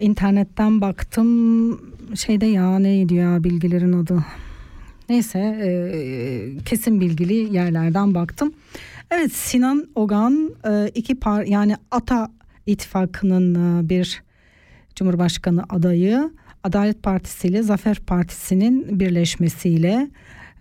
[0.00, 1.80] internetten baktım.
[2.14, 4.24] Şeyde ya neydi ya bilgilerin adı.
[5.08, 8.52] Neyse e, kesin bilgili yerlerden baktım.
[9.10, 12.30] Evet Sinan Ogan e, iki par yani Ata
[12.66, 14.22] ittifakının e, bir
[15.00, 16.30] Cumhurbaşkanı adayı
[16.64, 20.10] Adalet Partisi ile Zafer Partisi'nin birleşmesiyle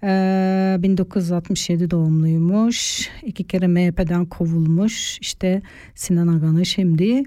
[0.04, 3.10] e, 1967 doğumluymuş.
[3.24, 5.20] İki kere MHP'den kovulmuş.
[5.22, 5.62] İşte
[5.96, 7.24] Sinan Agan'ı şimdi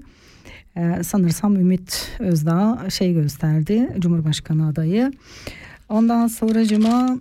[0.75, 5.11] e, sanırsam Ümit Özdağ şey gösterdi Cumhurbaşkanı adayı.
[5.89, 7.19] Ondan sonracıma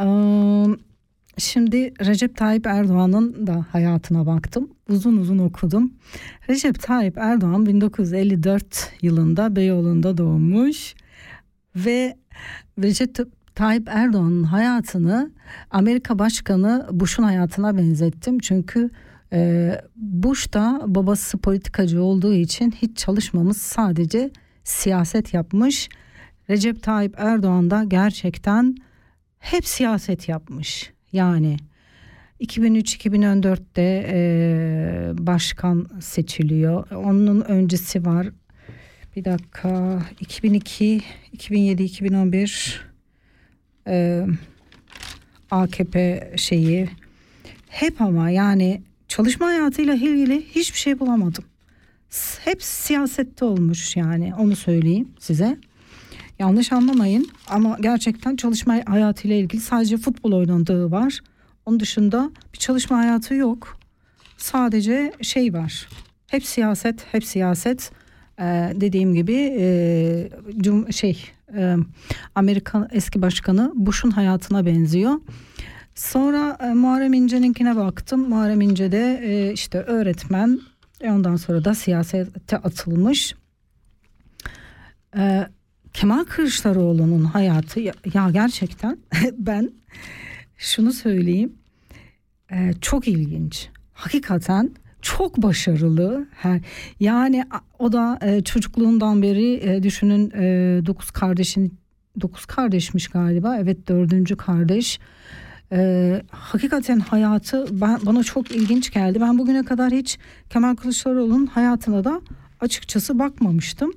[0.00, 0.06] e,
[1.38, 4.70] Şimdi Recep Tayyip Erdoğan'ın da hayatına baktım.
[4.88, 5.92] Uzun uzun okudum.
[6.48, 10.94] Recep Tayyip Erdoğan 1954 yılında Beyoğlu'nda doğmuş
[11.76, 12.16] ve
[12.78, 13.16] Recep
[13.54, 15.30] Tayyip Erdoğan'ın hayatını
[15.70, 18.38] Amerika Başkanı Bush'un hayatına benzettim.
[18.38, 18.90] Çünkü
[19.32, 24.30] e, Bush da babası politikacı olduğu için hiç çalışmamış sadece
[24.64, 25.88] siyaset yapmış.
[26.50, 28.76] Recep Tayyip Erdoğan da gerçekten
[29.38, 30.92] hep siyaset yapmış.
[31.12, 31.56] Yani
[32.40, 36.90] 2003-2014'te e, başkan seçiliyor.
[36.90, 38.26] Onun öncesi var.
[39.16, 41.00] Bir dakika 2002,
[41.32, 42.80] 2007, 2011
[43.86, 44.26] e,
[45.50, 46.88] AKP şeyi
[47.68, 51.44] hep ama yani çalışma hayatıyla ilgili hiçbir şey bulamadım.
[52.44, 55.58] Hep siyasette olmuş yani onu söyleyeyim size.
[56.38, 61.20] Yanlış anlamayın ama gerçekten çalışma hayatıyla ilgili sadece futbol oynandığı var.
[61.68, 63.78] Onun dışında bir çalışma hayatı yok.
[64.36, 65.88] Sadece şey var.
[66.26, 67.92] Hep siyaset, hep siyaset.
[68.40, 71.24] Ee, dediğim gibi e, cum şey
[71.56, 71.76] e,
[72.34, 75.14] Amerika eski başkanı Bush'un hayatına benziyor.
[75.94, 78.28] Sonra e, Muharrem İnce'ninkine baktım.
[78.28, 80.60] Muharrem İnce de e, işte öğretmen.
[81.00, 83.34] E, ondan sonra da siyasete atılmış.
[85.16, 85.46] E,
[85.92, 88.98] Kemal Kılıçdaroğlu'nun hayatı ya, ya gerçekten
[89.32, 89.70] ben
[90.56, 91.57] şunu söyleyeyim
[92.52, 93.68] e, çok ilginç.
[93.92, 94.70] Hakikaten
[95.02, 96.26] çok başarılı.
[96.34, 96.60] Her,
[97.00, 97.44] yani
[97.78, 100.42] o da e, çocukluğundan beri e, düşünün e,
[100.86, 101.78] dokuz kardeşin
[102.20, 103.56] dokuz kardeşmiş galiba.
[103.56, 104.98] Evet dördüncü kardeş.
[105.72, 109.20] E, hakikaten hayatı ben, bana çok ilginç geldi.
[109.20, 110.18] Ben bugüne kadar hiç
[110.50, 112.20] Kemal Kılıçdaroğlu'nun hayatına da
[112.60, 113.92] açıkçası bakmamıştım.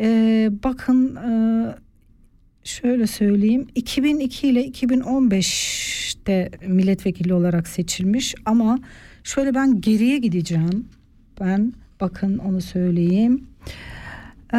[0.00, 1.30] E, bakın e,
[2.64, 8.78] şöyle söyleyeyim 2002 ile 2015'te milletvekili olarak seçilmiş ama
[9.24, 10.88] şöyle ben geriye gideceğim.
[11.40, 13.46] Ben bakın onu söyleyeyim.
[14.54, 14.58] Ee,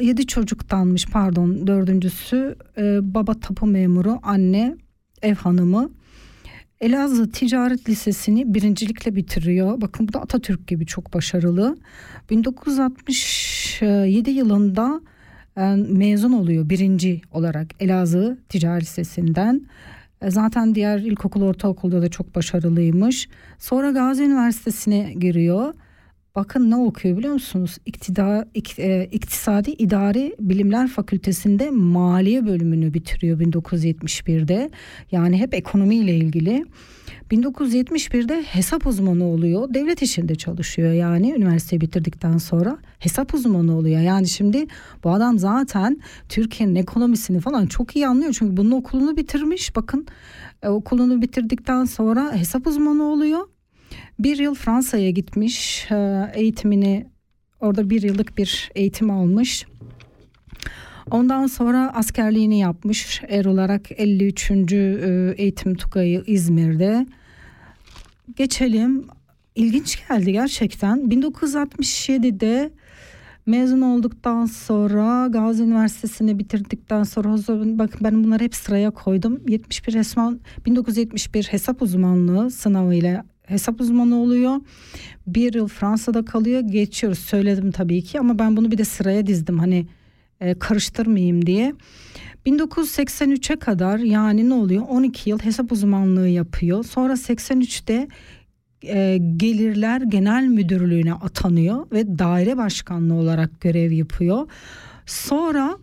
[0.00, 4.76] yedi çocuktanmış pardon dördüncüsü ee, baba tapu memuru anne
[5.22, 5.90] ev hanımı
[6.80, 9.80] Elazığ Ticaret Lisesi'ni birincilikle bitiriyor.
[9.80, 11.76] Bakın bu da Atatürk gibi çok başarılı.
[12.30, 15.00] 1967 yılında
[15.66, 19.66] mezun oluyor birinci olarak Elazığ Ticaret Lisesi'nden.
[20.22, 23.28] E, zaten diğer ilkokul, ortaokulda da çok başarılıymış.
[23.58, 25.74] Sonra Gazi Üniversitesi'ne giriyor.
[26.34, 27.78] Bakın ne okuyor biliyor musunuz?
[27.86, 34.70] İktida, ik, e, İktisadi İdari Bilimler Fakültesinde maliye bölümünü bitiriyor 1971'de.
[35.12, 36.64] Yani hep ekonomiyle ilgili.
[37.30, 39.74] 1971'de hesap uzmanı oluyor.
[39.74, 44.00] Devlet işinde çalışıyor yani üniversiteyi bitirdikten sonra hesap uzmanı oluyor.
[44.00, 44.66] Yani şimdi
[45.04, 48.36] bu adam zaten Türkiye'nin ekonomisini falan çok iyi anlıyor.
[48.38, 49.76] Çünkü bunun okulunu bitirmiş.
[49.76, 50.06] Bakın
[50.62, 53.48] e, okulunu bitirdikten sonra hesap uzmanı oluyor.
[54.18, 57.06] Bir yıl Fransa'ya gitmiş e, eğitimini
[57.60, 59.66] orada bir yıllık bir eğitim almış.
[61.10, 63.22] Ondan sonra askerliğini yapmış.
[63.28, 64.50] Er olarak 53.
[64.50, 67.06] E, eğitim Tugayı İzmir'de.
[68.36, 69.06] Geçelim.
[69.54, 70.98] İlginç geldi gerçekten.
[70.98, 72.70] 1967'de
[73.46, 77.28] mezun olduktan sonra Gazi Üniversitesi'ni bitirdikten sonra
[77.78, 79.40] bakın ben bunları hep sıraya koydum.
[79.48, 84.56] 71 resmen 1971 hesap uzmanlığı sınavıyla hesap uzmanı oluyor.
[85.26, 86.60] Bir yıl Fransa'da kalıyor.
[86.60, 89.58] Geçiyoruz söyledim tabii ki ama ben bunu bir de sıraya dizdim.
[89.58, 89.86] Hani
[90.40, 91.74] e, karıştırmayayım diye.
[92.46, 96.84] 1983'e kadar yani ne oluyor 12 yıl hesap uzmanlığı yapıyor.
[96.84, 98.08] Sonra 83'te
[98.82, 104.48] e, Gelirler Genel Müdürlüğü'ne atanıyor ve daire başkanlığı olarak görev yapıyor.
[105.06, 105.78] Sonra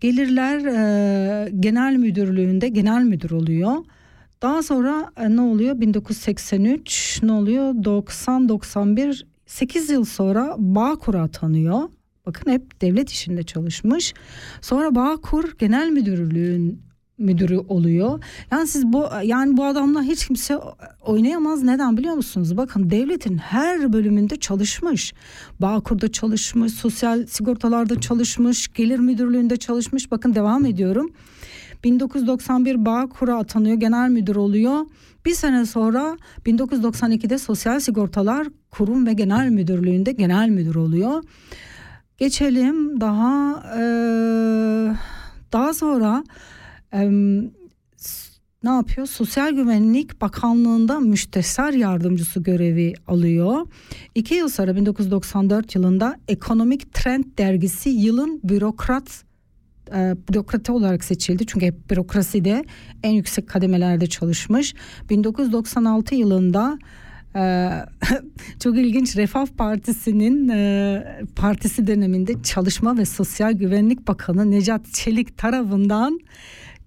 [0.00, 3.76] Gelirler e, Genel Müdürlüğü'nde genel müdür oluyor.
[4.42, 5.80] Daha sonra e, ne oluyor?
[5.80, 7.74] 1983 ne oluyor?
[7.84, 11.88] 90 91 8 yıl sonra Bağkur'a atanıyor.
[12.30, 14.14] Bakın hep devlet işinde çalışmış.
[14.60, 16.82] Sonra Bağkur Genel Müdürlüğün
[17.18, 18.24] müdürü oluyor.
[18.52, 20.58] Yani siz bu yani bu adamla hiç kimse
[21.00, 21.62] oynayamaz.
[21.62, 22.56] Neden biliyor musunuz?
[22.56, 25.12] Bakın devletin her bölümünde çalışmış.
[25.60, 30.10] Bağkur'da çalışmış, sosyal sigortalarda çalışmış, gelir müdürlüğünde çalışmış.
[30.10, 31.10] Bakın devam ediyorum.
[31.84, 34.86] 1991 Bağkur'a atanıyor, genel müdür oluyor.
[35.24, 36.16] Bir sene sonra
[36.46, 41.22] 1992'de Sosyal Sigortalar Kurum ve Genel Müdürlüğü'nde genel müdür oluyor.
[42.20, 43.82] Geçelim daha e,
[45.52, 46.24] daha sonra
[46.92, 47.10] e,
[48.64, 49.06] ne yapıyor?
[49.06, 53.66] Sosyal Güvenlik Bakanlığı'nda müstesar yardımcısı görevi alıyor.
[54.14, 59.24] İki yıl sonra 1994 yılında Ekonomik Trend dergisi yılın bürokrat
[59.94, 61.46] e, bürokrati olarak seçildi.
[61.46, 62.64] Çünkü hep bürokraside
[63.02, 64.74] en yüksek kademelerde çalışmış.
[65.10, 66.78] 1996 yılında
[67.36, 67.70] ee,
[68.60, 71.02] çok ilginç Refah Partisi'nin e,
[71.36, 76.20] partisi döneminde Çalışma ve Sosyal Güvenlik Bakanı Necat Çelik tarafından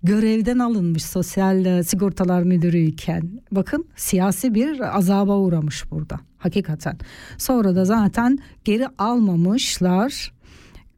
[0.03, 6.97] görevden alınmış sosyal e, sigortalar müdürü iken bakın siyasi bir azaba uğramış burada hakikaten.
[7.37, 10.33] Sonra da zaten geri almamışlar.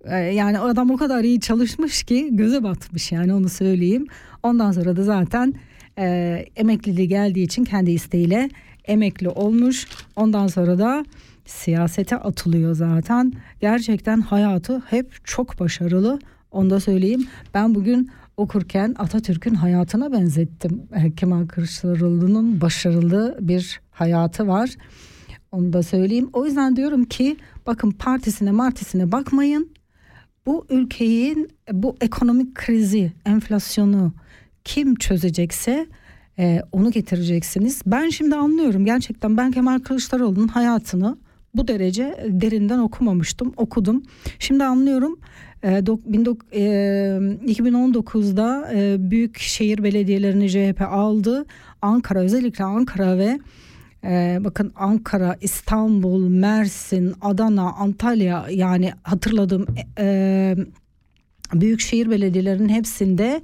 [0.06, 4.08] Ee, yani adam o kadar iyi çalışmış ki göze batmış yani onu söyleyeyim.
[4.44, 5.54] Ondan sonra da zaten
[6.00, 8.50] e, emekliliği geldiği için kendi isteğiyle
[8.88, 9.88] emekli olmuş.
[10.16, 11.06] Ondan sonra da
[11.46, 13.34] siyasete atılıyor zaten.
[13.62, 16.20] Gerçekten hayatı hep çok başarılı.
[16.52, 17.28] Onu da söyleyeyim.
[17.54, 20.84] Ben bugün okurken Atatürk'ün hayatına benzettim.
[20.96, 24.70] Eh, Kemal Kılıçdaroğlu'nun başarılı bir hayatı var.
[25.52, 26.30] Onu da söyleyeyim.
[26.34, 29.70] O yüzden diyorum ki bakın partisine martisine bakmayın.
[30.46, 34.14] Bu ülkenin bu ekonomik krizi, enflasyonu
[34.64, 35.88] kim çözecekse
[36.40, 37.82] e, onu getireceksiniz.
[37.86, 41.18] Ben şimdi anlıyorum gerçekten ben Kemal Kılıçdaroğlu'nun hayatını
[41.56, 44.04] bu derece derinden okumamıştım okudum.
[44.40, 45.20] Şimdi anlıyorum
[45.64, 51.46] e, 2019'da e, büyük şehir belediyelerini CHP aldı.
[51.82, 53.40] Ankara özellikle Ankara ve
[54.06, 59.66] ee, bakın Ankara, İstanbul, Mersin, Adana, Antalya yani hatırladığım
[60.00, 60.56] e,
[61.54, 63.42] büyük şehir belediyelerinin hepsinde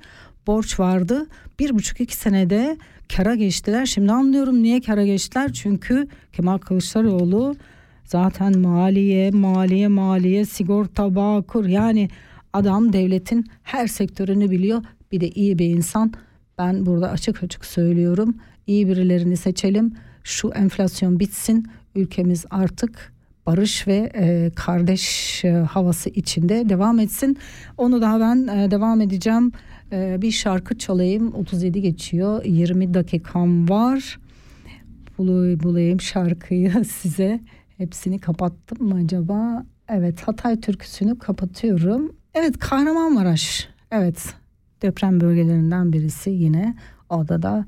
[0.48, 1.28] borç vardı.
[1.60, 2.78] Bir buçuk iki senede
[3.16, 3.86] kara geçtiler.
[3.86, 5.54] Şimdi anlıyorum niye kara geçtiler.
[5.54, 7.56] Çünkü Kemal Kılıçdaroğlu
[8.04, 12.10] zaten maliye, maliye, maliye, sigorta, bağkur yani
[12.54, 14.84] adam devletin her sektörünü biliyor.
[15.12, 16.14] Bir de iyi bir insan.
[16.58, 18.36] Ben burada açık açık söylüyorum.
[18.68, 19.94] İyi birilerini seçelim.
[20.24, 21.68] Şu enflasyon bitsin.
[21.96, 23.14] Ülkemiz artık
[23.46, 27.38] barış ve e, kardeş e, havası içinde devam etsin.
[27.78, 29.52] Onu daha ben e, devam edeceğim.
[29.92, 34.20] Ee, bir şarkı çalayım 37 geçiyor 20 dakikam var.
[35.18, 37.40] Bulayım şarkıyı size.
[37.78, 39.66] Hepsini kapattım mı acaba?
[39.90, 42.12] Evet Hatay türküsünü kapatıyorum.
[42.34, 43.70] Evet Kahramanmaraş.
[43.92, 44.34] Evet
[44.82, 46.76] deprem bölgelerinden birisi yine.
[47.10, 47.66] Orada da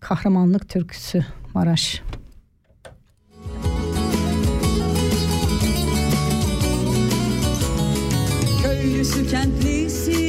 [0.00, 2.02] kahramanlık türküsü Maraş.
[8.62, 10.27] Köylüsü kentlisi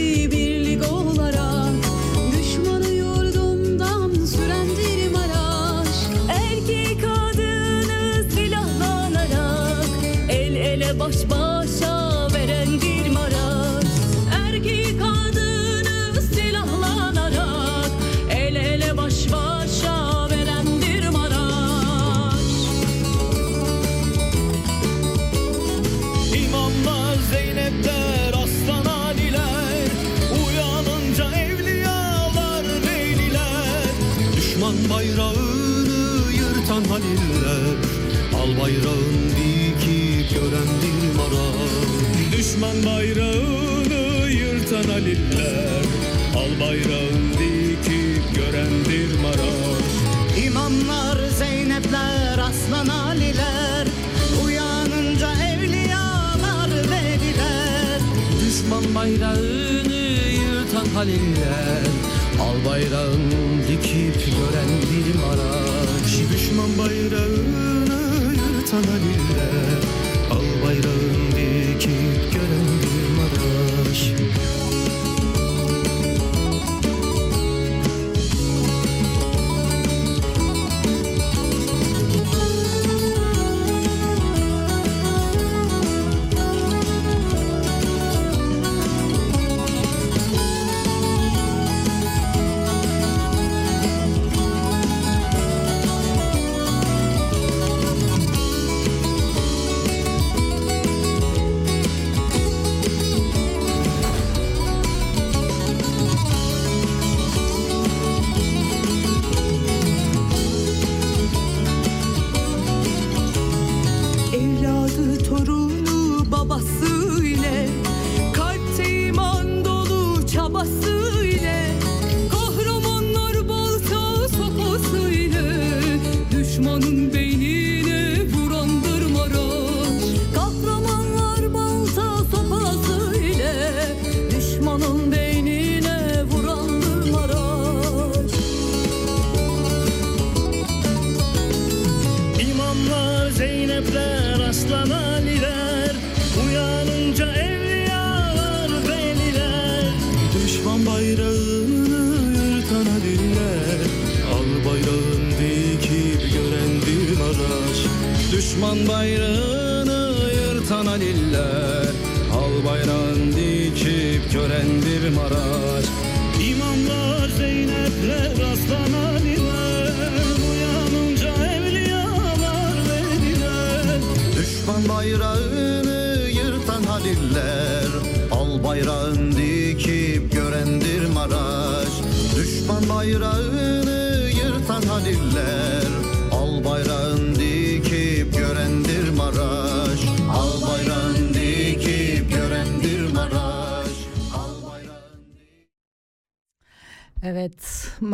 [58.99, 59.95] bayrağını
[60.41, 61.83] yırtan haliller
[62.41, 63.31] Al bayrağın
[63.67, 65.48] dikip gören bir maraş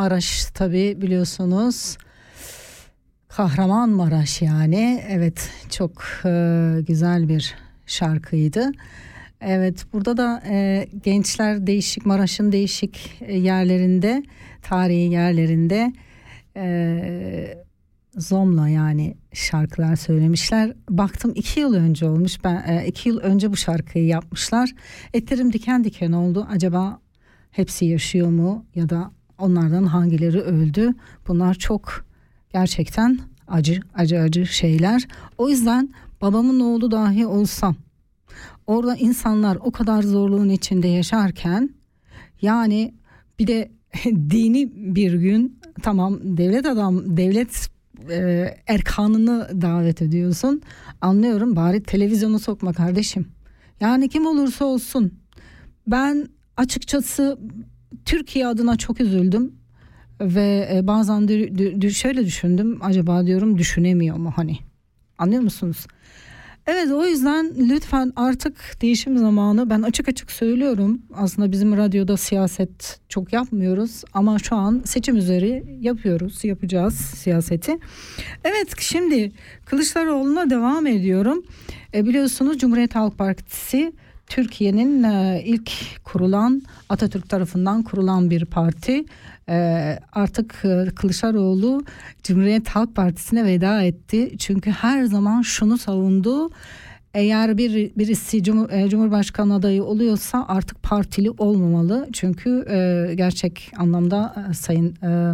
[0.05, 1.97] Evet Maraş tabi biliyorsunuz
[3.27, 8.71] Kahramanmaraş yani evet çok e, güzel bir şarkıydı.
[9.41, 14.23] Evet burada da e, gençler değişik Maraş'ın değişik e, yerlerinde
[14.61, 15.93] tarihi yerlerinde
[16.55, 17.65] e,
[18.17, 20.73] Zomla yani şarkılar söylemişler.
[20.89, 22.43] Baktım iki yıl önce olmuş.
[22.43, 24.69] Ben e, iki yıl önce bu şarkıyı yapmışlar.
[25.13, 26.47] Etlerim diken diken oldu.
[26.49, 26.99] Acaba
[27.51, 30.93] hepsi yaşıyor mu ya da onlardan hangileri öldü?
[31.27, 32.05] Bunlar çok
[32.53, 35.07] gerçekten acı acı acı şeyler.
[35.37, 35.89] O yüzden
[36.21, 37.75] babamın oğlu dahi olsam
[38.67, 41.69] orada insanlar o kadar zorluğun içinde yaşarken
[42.41, 42.93] yani
[43.39, 43.71] bir de
[44.05, 47.69] dini bir gün tamam devlet adam devlet
[48.09, 50.61] e, erkanını davet ediyorsun.
[51.01, 53.27] Anlıyorum bari televizyonu sokma kardeşim.
[53.79, 55.13] Yani kim olursa olsun
[55.87, 56.27] ben
[56.57, 57.39] açıkçası
[58.05, 59.51] Türkiye adına çok üzüldüm
[60.21, 64.57] ve e, bazen dü- dü- şöyle düşündüm acaba diyorum düşünemiyor mu hani
[65.17, 65.87] anlıyor musunuz?
[66.67, 72.99] Evet o yüzden lütfen artık değişim zamanı ben açık açık söylüyorum aslında bizim radyoda siyaset
[73.09, 77.77] çok yapmıyoruz ama şu an seçim üzeri yapıyoruz yapacağız siyaseti.
[78.43, 79.31] Evet şimdi
[79.65, 81.43] Kılıçdaroğlu'na devam ediyorum
[81.93, 83.93] e, biliyorsunuz Cumhuriyet Halk Partisi
[84.27, 85.71] Türkiye'nin e, ilk
[86.03, 89.05] kurulan Atatürk tarafından kurulan bir parti.
[89.49, 91.83] E, artık e, Kılıçdaroğlu
[92.23, 94.37] Cumhuriyet Halk Partisi'ne veda etti.
[94.37, 96.49] Çünkü her zaman şunu savundu.
[97.13, 102.09] Eğer bir birisi Cumhur, e, Cumhurbaşkanı adayı oluyorsa artık partili olmamalı.
[102.13, 102.65] Çünkü
[103.17, 105.33] gerçek anlamda Sayın e,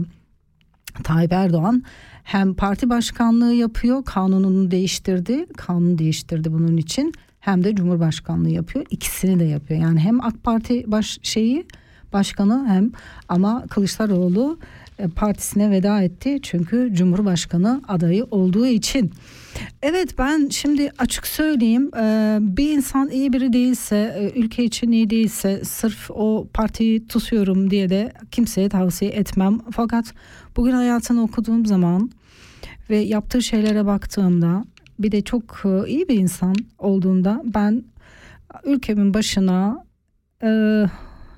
[1.04, 1.84] Tayyip Erdoğan
[2.24, 8.86] hem parti başkanlığı yapıyor, kanununu değiştirdi, kanunu değiştirdi bunun için hem de Cumhurbaşkanlığı yapıyor.
[8.90, 9.82] İkisini de yapıyor.
[9.82, 11.66] Yani hem AK Parti baş şeyi
[12.14, 12.92] başkanı hem
[13.30, 14.60] ama Kılıçdaroğlu
[15.00, 16.40] e, partisine veda etti.
[16.42, 19.12] Çünkü Cumhurbaşkanı adayı olduğu için.
[19.82, 25.10] Evet ben şimdi açık söyleyeyim e, bir insan iyi biri değilse e, ülke için iyi
[25.10, 29.60] değilse sırf o partiyi tutuyorum diye de kimseye tavsiye etmem.
[29.72, 30.14] Fakat
[30.58, 32.12] bugün hayatını okuduğum zaman
[32.90, 34.64] ve yaptığı şeylere baktığımda
[35.04, 37.84] bir de çok iyi bir insan olduğunda ben
[38.66, 39.86] ülkemin başına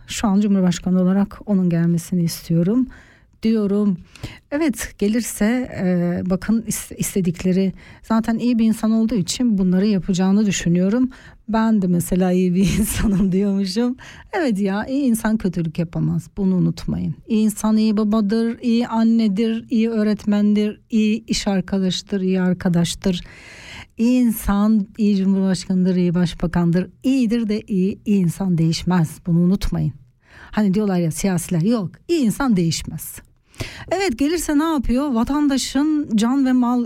[0.07, 2.88] şu an Cumhurbaşkanı olarak onun gelmesini istiyorum
[3.43, 3.97] diyorum.
[4.51, 5.45] Evet gelirse
[5.84, 6.66] e, bakın
[6.97, 11.09] istedikleri zaten iyi bir insan olduğu için bunları yapacağını düşünüyorum.
[11.50, 13.96] Ben de mesela iyi bir insanım diyormuşum.
[14.34, 17.16] Evet ya iyi insan kötülük yapamaz bunu unutmayın.
[17.28, 23.22] İyi insan iyi babadır, iyi annedir, iyi öğretmendir, iyi iş arkadaşıdır, iyi arkadaştır.
[23.98, 26.89] İyi insan iyi cumhurbaşkanıdır, iyi başbakandır.
[27.04, 29.20] İyidir de iyi, iyi insan değişmez.
[29.26, 29.94] Bunu unutmayın.
[30.52, 31.91] Hani diyorlar ya siyasiler yok.
[32.08, 33.16] İyi insan değişmez.
[33.91, 35.14] Evet gelirse ne yapıyor?
[35.14, 36.86] Vatandaşın can ve mal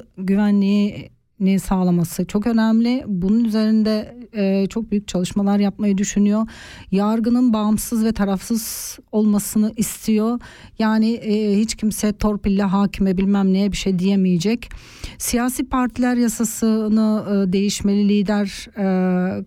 [1.40, 3.04] güvenliğini sağlaması çok önemli.
[3.08, 6.48] Bunun üzerinde e, çok büyük çalışmalar yapmayı düşünüyor.
[6.92, 10.40] Yargının bağımsız ve tarafsız olmasını istiyor.
[10.80, 14.70] Yani e, hiç kimse torpille hakime bilmem neye bir şey diyemeyecek.
[15.18, 19.46] Siyasi partiler yasasını e, değişmeli lider e,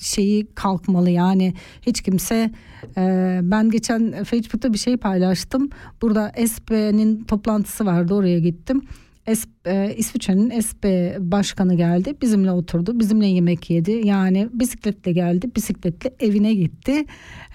[0.00, 2.50] şeyi kalkmalı yani hiç kimse
[2.96, 5.70] e, ben geçen Facebook'ta bir şey paylaştım
[6.02, 8.82] burada SP'nin toplantısı vardı oraya gittim
[9.26, 10.84] Es, e, İsviçre'nin SP
[11.18, 17.04] başkanı geldi bizimle oturdu bizimle yemek yedi yani bisikletle geldi bisikletle evine gitti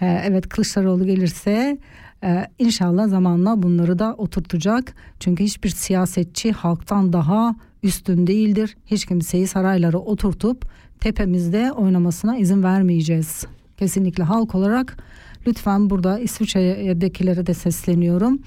[0.02, 1.78] e, evet Kılıçdaroğlu gelirse
[2.24, 4.96] ee, inşallah zamanla bunları da oturtacak.
[5.20, 8.78] Çünkü hiçbir siyasetçi halktan daha üstün değildir.
[8.86, 10.66] Hiç kimseyi saraylara oturtup
[11.00, 13.46] tepemizde oynamasına izin vermeyeceğiz.
[13.78, 14.98] Kesinlikle halk olarak
[15.48, 18.42] lütfen burada İsviçre'dekilere de sesleniyorum.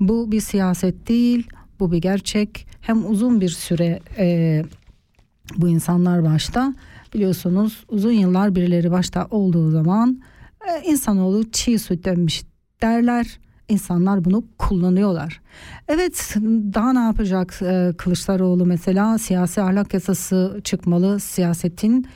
[0.00, 1.46] Bu bir siyaset değil,
[1.80, 2.66] bu bir gerçek.
[2.80, 4.62] Hem uzun bir süre e,
[5.56, 6.74] bu insanlar başta
[7.14, 10.22] biliyorsunuz uzun yıllar birileri başta olduğu zaman
[10.68, 12.44] e, insanoğlu çiğ süt demiş
[12.82, 13.38] derler.
[13.68, 15.40] İnsanlar bunu kullanıyorlar.
[15.88, 16.34] Evet
[16.74, 21.20] daha ne yapacak e, Kılıçdaroğlu mesela siyasi ahlak yasası çıkmalı.
[21.20, 22.06] Siyasetin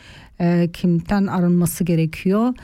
[0.41, 2.55] e, kimden arınması gerekiyor.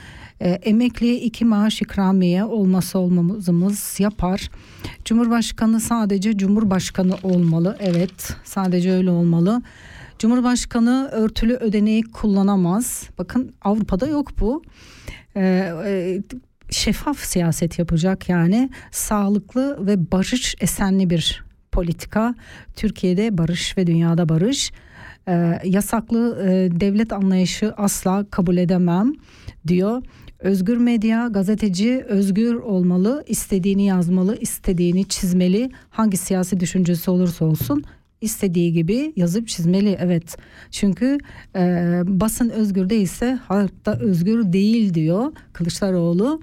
[0.40, 4.50] E, emekliye iki maaş ikramiye olması olmamız yapar.
[5.04, 7.76] Cumhurbaşkanı sadece Cumhurbaşkanı olmalı.
[7.80, 9.62] Evet sadece öyle olmalı.
[10.18, 13.08] Cumhurbaşkanı örtülü ödeneği kullanamaz.
[13.18, 14.62] Bakın Avrupa'da yok bu.
[15.36, 16.22] Ee, e,
[16.70, 22.34] şeffaf siyaset yapacak yani sağlıklı ve barış esenli bir politika.
[22.76, 24.72] Türkiye'de barış ve dünyada barış.
[25.28, 29.12] Ee, yasaklı e, devlet anlayışı asla kabul edemem
[29.66, 30.02] diyor.
[30.38, 37.84] Özgür medya, gazeteci özgür olmalı, istediğini yazmalı, istediğini çizmeli, hangi siyasi düşüncesi olursa olsun
[38.24, 40.36] istediği gibi yazıp çizmeli evet
[40.70, 41.18] çünkü
[41.56, 41.60] e,
[42.06, 46.40] basın özgür değilse halk özgür değil diyor Kılıçdaroğlu.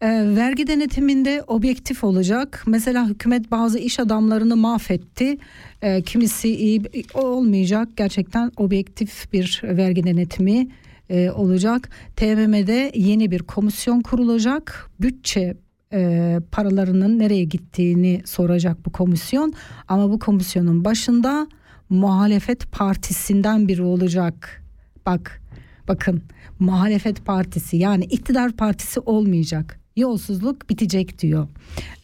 [0.00, 2.64] E, vergi denetiminde objektif olacak.
[2.66, 5.38] Mesela hükümet bazı iş adamlarını mahvetti.
[5.82, 6.82] E, kimisi iyi
[7.14, 7.88] olmayacak.
[7.96, 10.68] Gerçekten objektif bir vergi denetimi
[11.10, 11.90] e, olacak.
[12.16, 14.90] TMM'de yeni bir komisyon kurulacak.
[15.00, 15.56] Bütçe
[15.92, 19.52] e, paralarının nereye gittiğini soracak bu komisyon.
[19.88, 21.46] Ama bu komisyonun başında
[21.88, 24.62] muhalefet partisinden biri olacak.
[25.06, 25.42] Bak
[25.88, 26.22] bakın
[26.58, 29.80] muhalefet partisi yani iktidar partisi olmayacak.
[29.96, 31.48] Yolsuzluk bitecek diyor.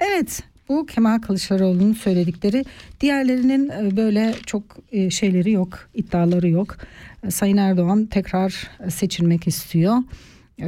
[0.01, 2.64] Evet bu Kemal Kılıçdaroğlu'nun söyledikleri.
[3.01, 6.76] Diğerlerinin e, böyle çok e, şeyleri yok, iddiaları yok.
[7.28, 9.97] Sayın Erdoğan tekrar seçilmek istiyor.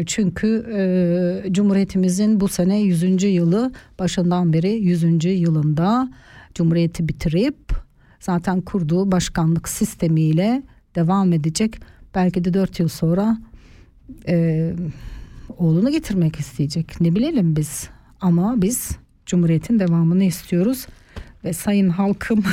[0.07, 3.22] Çünkü e, Cumhuriyetimizin bu sene 100.
[3.22, 5.24] yılı başından beri 100.
[5.24, 6.11] yılında
[6.55, 7.72] Cumhuriyeti bitirip
[8.20, 10.62] zaten kurduğu başkanlık sistemiyle
[10.95, 11.80] devam edecek.
[12.14, 13.38] Belki de 4 yıl sonra
[14.28, 14.72] e,
[15.59, 17.01] oğlunu getirmek isteyecek.
[17.01, 17.88] Ne bilelim biz
[18.20, 18.91] ama biz
[19.26, 20.86] Cumhuriyet'in devamını istiyoruz.
[21.45, 22.45] Ve sayın halkım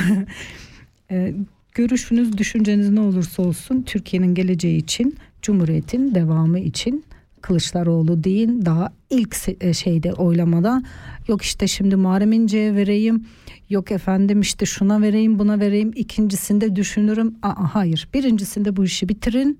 [1.10, 1.34] e,
[1.74, 7.04] görüşünüz düşünceniz ne olursa olsun Türkiye'nin geleceği için Cumhuriyet'in devamı için
[7.42, 10.82] Kılıçdaroğlu değil daha ilk e, şeyde oylamada
[11.28, 13.26] yok işte şimdi Muharrem İnce'ye vereyim
[13.70, 19.58] yok efendim işte şuna vereyim buna vereyim ikincisinde düşünürüm Aa, hayır birincisinde bu işi bitirin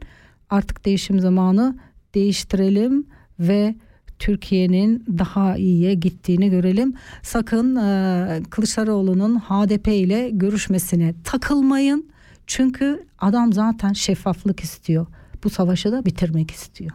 [0.51, 1.79] artık değişim zamanı
[2.15, 3.07] değiştirelim
[3.39, 3.75] ve
[4.19, 6.95] Türkiye'nin daha iyiye gittiğini görelim.
[7.23, 12.11] Sakın e, Kılıçdaroğlu'nun HDP ile görüşmesine takılmayın.
[12.47, 15.07] Çünkü adam zaten şeffaflık istiyor.
[15.45, 16.93] Bu savaşı da bitirmek istiyor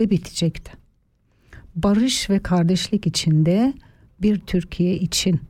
[0.00, 0.72] ve bitecekti.
[1.76, 3.74] Barış ve kardeşlik içinde
[4.22, 5.40] bir Türkiye için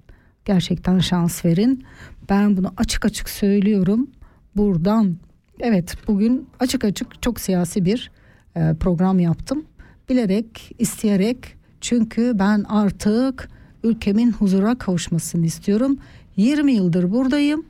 [0.45, 1.85] gerçekten şans verin.
[2.29, 4.11] Ben bunu açık açık söylüyorum.
[4.57, 5.17] Buradan
[5.61, 8.11] evet bugün açık açık çok siyasi bir
[8.57, 9.65] e, program yaptım.
[10.09, 13.49] Bilerek, isteyerek çünkü ben artık
[13.85, 15.99] ülkemin huzura kavuşmasını istiyorum.
[16.37, 17.67] 20 yıldır buradayım.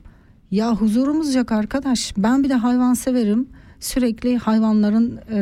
[0.51, 2.13] Ya huzurumuz yok arkadaş.
[2.17, 3.49] Ben bir de hayvan severim.
[3.79, 5.39] Sürekli hayvanların e,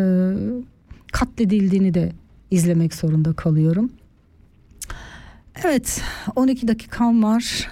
[1.13, 2.11] katledildiğini de
[2.51, 3.91] izlemek zorunda kalıyorum.
[5.63, 6.01] Evet
[6.35, 7.67] 12 dakikam var.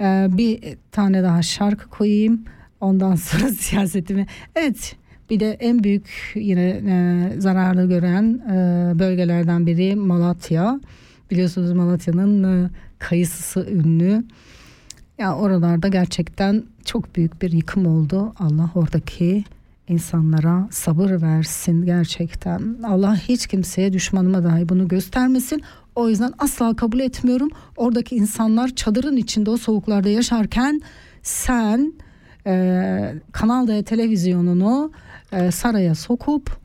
[0.00, 2.44] Ee, bir tane daha şarkı koyayım.
[2.80, 4.26] Ondan sonra siyasetimi.
[4.56, 4.96] Evet
[5.30, 8.54] bir de en büyük yine e, zararlı gören e,
[8.98, 10.80] bölgelerden biri Malatya.
[11.30, 14.24] Biliyorsunuz Malatya'nın e, kayısısı ünlü.
[15.18, 18.34] Ya oralarda gerçekten çok büyük bir yıkım oldu.
[18.38, 19.44] Allah oradaki
[19.90, 22.76] insanlara sabır versin gerçekten.
[22.84, 25.62] Allah hiç kimseye düşmanıma dahi bunu göstermesin.
[25.94, 27.50] O yüzden asla kabul etmiyorum.
[27.76, 30.80] Oradaki insanlar çadırın içinde o soğuklarda yaşarken
[31.22, 31.92] sen
[32.46, 34.92] e, Kanal D televizyonunu
[35.32, 36.60] e, saraya sokup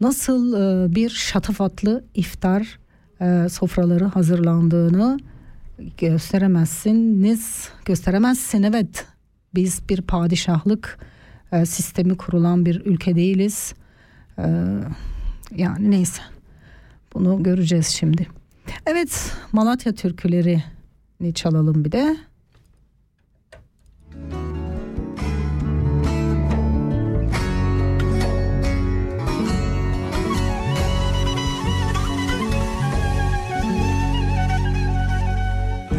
[0.00, 2.78] nasıl e, bir şatafatlı iftar
[3.20, 5.18] e, sofraları hazırlandığını
[5.98, 7.68] gösteremezsiniz.
[7.84, 9.06] Gösteremezsin evet.
[9.54, 10.98] Biz bir padişahlık
[11.52, 13.74] e, sistemi kurulan bir ülke değiliz.
[14.38, 14.44] E,
[15.56, 16.22] yani neyse.
[17.14, 18.26] Bunu göreceğiz şimdi.
[18.86, 22.16] Evet Malatya türkülerini çalalım bir de.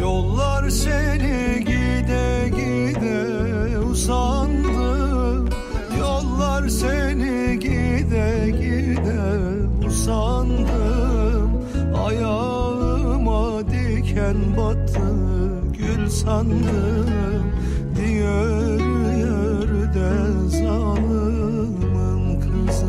[0.00, 4.37] Yollar seni gide gide usandı
[14.28, 15.00] diken battı
[15.78, 17.52] gül sandım
[17.96, 18.80] Diyor
[19.18, 20.10] yerde
[20.48, 22.86] zalimin kızı.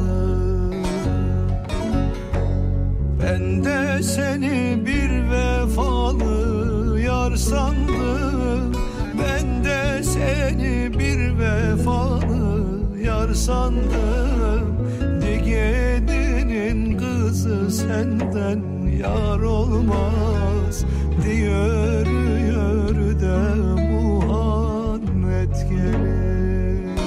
[3.23, 8.73] Ben de seni bir vefalı yar sandım
[9.19, 14.79] Ben de seni bir vefalı yar sandım.
[15.21, 20.85] Digedi'nin kızı senden yar olmaz
[21.25, 22.05] Diyor
[22.47, 23.55] yörde
[23.91, 26.99] Muhammed gelir.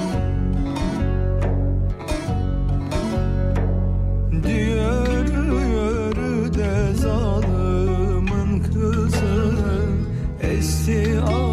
[4.43, 5.27] Diyor
[5.73, 9.53] yörde zalimin kızı
[10.41, 11.52] Esti acı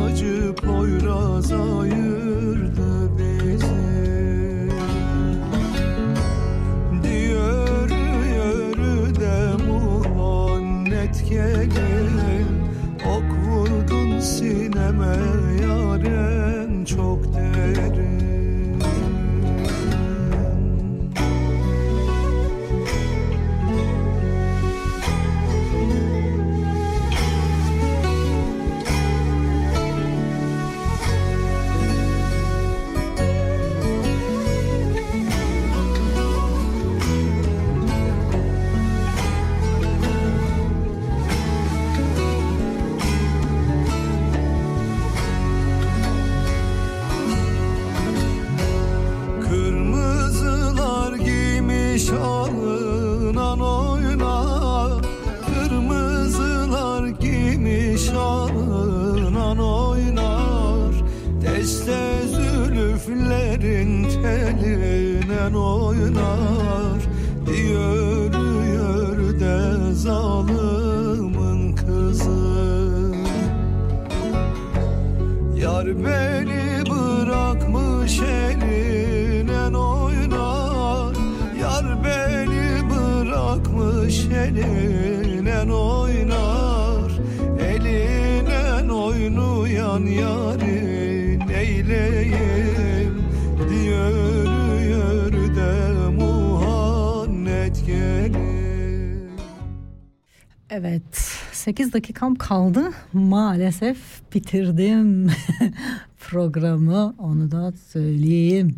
[101.91, 103.99] 8 dakikam kaldı maalesef
[104.35, 105.31] bitirdim
[106.19, 108.77] programı onu da söyleyeyim.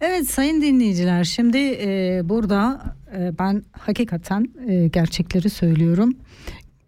[0.00, 2.82] Evet sayın dinleyiciler şimdi e, burada
[3.16, 6.12] e, ben hakikaten e, gerçekleri söylüyorum.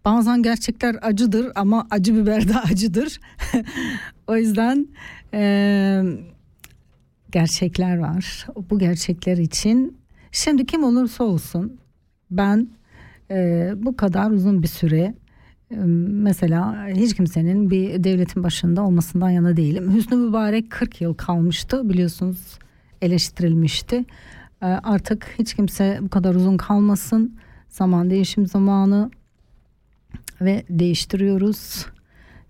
[0.05, 3.19] Bazen gerçekler acıdır ama acı biber de acıdır.
[4.27, 4.87] o yüzden
[5.33, 6.01] e,
[7.31, 8.47] gerçekler var.
[8.69, 9.97] Bu gerçekler için
[10.31, 11.77] şimdi kim olursa olsun
[12.31, 12.67] ben
[13.31, 15.13] e, bu kadar uzun bir süre
[15.69, 19.93] Mesela hiç kimsenin bir devletin başında olmasından yana değilim.
[19.95, 22.59] Hüsnü Mübarek 40 yıl kalmıştı biliyorsunuz
[23.01, 24.05] eleştirilmişti.
[24.61, 27.35] Ee, artık hiç kimse bu kadar uzun kalmasın.
[27.69, 29.11] Zaman değişim zamanı
[30.41, 31.85] ve değiştiriyoruz.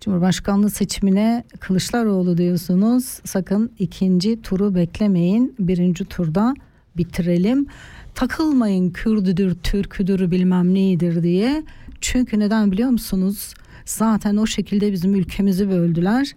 [0.01, 3.05] Cumhurbaşkanlığı seçimine Kılıçdaroğlu diyorsunuz.
[3.26, 5.55] Sakın ikinci turu beklemeyin.
[5.59, 6.53] Birinci turda
[6.97, 7.68] bitirelim.
[8.16, 11.63] Takılmayın Kürdüdür, Türküdür bilmem neydir diye.
[12.02, 13.54] Çünkü neden biliyor musunuz?
[13.86, 16.36] Zaten o şekilde bizim ülkemizi böldüler.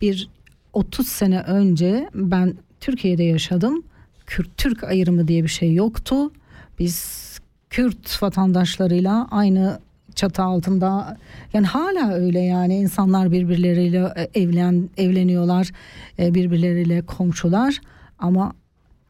[0.00, 0.28] Bir
[0.72, 3.82] 30 sene önce ben Türkiye'de yaşadım.
[4.26, 6.32] Kürt-Türk ayrımı diye bir şey yoktu.
[6.78, 7.22] Biz
[7.70, 9.78] Kürt vatandaşlarıyla aynı
[10.14, 11.16] çatı altında
[11.52, 15.70] yani hala öyle yani insanlar birbirleriyle e, evlen evleniyorlar
[16.18, 17.80] e, birbirleriyle komşular
[18.18, 18.52] ama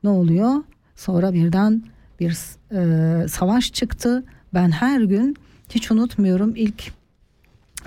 [0.05, 0.53] ne oluyor
[0.97, 1.83] sonra birden
[2.21, 2.39] bir
[2.73, 4.25] e, savaş çıktı
[4.55, 5.37] ben her gün
[5.75, 6.93] hiç unutmuyorum ilk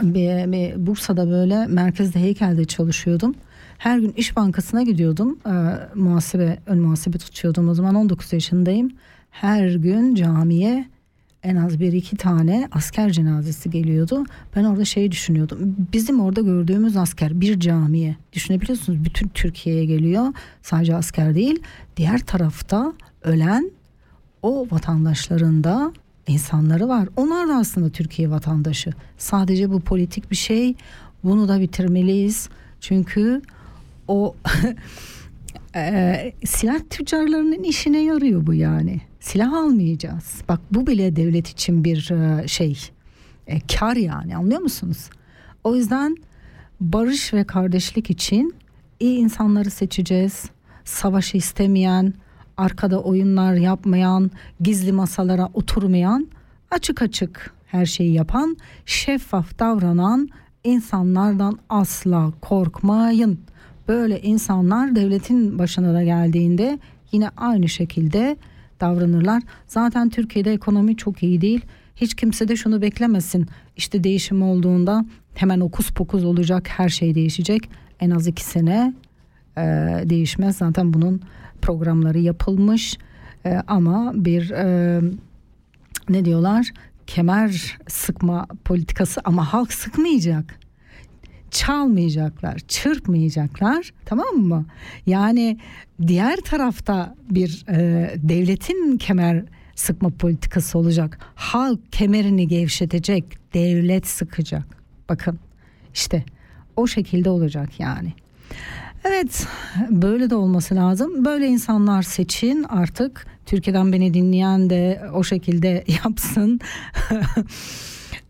[0.02, 3.36] bir, bir Bursa'da böyle merkezde heykelde çalışıyordum
[3.78, 5.52] her gün iş bankasına gidiyordum e,
[5.96, 8.92] muhasebe ön muhasebe tutuyordum o zaman 19 yaşındayım
[9.30, 10.86] her gün camiye
[11.46, 14.24] en az bir iki tane asker cenazesi geliyordu.
[14.56, 15.76] Ben orada şey düşünüyordum.
[15.94, 20.34] Bizim orada gördüğümüz asker bir camiye düşünebiliyorsunuz bütün Türkiye'ye geliyor.
[20.62, 21.64] Sadece asker değil.
[21.98, 23.72] Diğer tarafta ölen
[24.42, 25.94] o vatandaşların da
[26.28, 27.10] insanları var.
[27.16, 28.94] Onlar da aslında Türkiye vatandaşı.
[29.18, 30.76] Sadece bu politik bir şey.
[31.24, 32.50] Bunu da bitirmeliyiz.
[32.82, 33.42] Çünkü
[34.08, 34.36] o
[35.76, 39.02] e, silah tüccarlarının işine yarıyor bu yani.
[39.20, 40.42] Silah almayacağız.
[40.50, 42.78] Bak bu bile devlet için bir e, şey
[43.48, 45.10] e, kar yani anlıyor musunuz?
[45.64, 46.16] O yüzden
[46.80, 48.56] barış ve kardeşlik için
[49.00, 50.46] iyi insanları seçeceğiz.
[50.84, 52.14] Savaşı istemeyen,
[52.58, 54.32] arkada oyunlar yapmayan,
[54.62, 56.28] gizli masalara oturmayan,
[56.72, 60.30] açık açık her şeyi yapan, şeffaf davranan
[60.64, 63.40] insanlardan asla korkmayın.
[63.88, 66.80] Böyle insanlar devletin başına da geldiğinde
[67.12, 68.38] yine aynı şekilde
[68.82, 69.44] davranırlar.
[69.68, 71.66] Zaten Türkiye'de ekonomi çok iyi değil.
[71.96, 73.48] Hiç kimse de şunu beklemesin.
[73.78, 77.70] İşte değişim olduğunda hemen okus pokus olacak her şey değişecek.
[78.00, 78.94] En az iki sene
[79.58, 79.62] e,
[80.06, 80.58] değişmez.
[80.58, 81.22] Zaten bunun
[81.62, 82.98] programları yapılmış.
[83.46, 85.02] E, ama bir e,
[86.10, 86.74] ne diyorlar?
[87.08, 90.60] Kemer sıkma politikası ama halk sıkmayacak
[91.56, 94.66] çalmayacaklar, çırpmayacaklar tamam mı?
[95.06, 95.58] Yani
[96.08, 99.44] diğer tarafta bir e, devletin kemer
[99.76, 101.20] sıkma politikası olacak.
[101.36, 104.66] Halk kemerini gevşetecek, devlet sıkacak.
[105.10, 105.40] Bakın
[105.94, 106.24] işte
[106.76, 108.14] o şekilde olacak yani.
[109.08, 109.48] Evet
[109.90, 111.26] böyle de olması lazım.
[111.26, 113.26] Böyle insanlar seçin artık.
[113.46, 116.60] Türkiye'den beni dinleyen de o şekilde yapsın.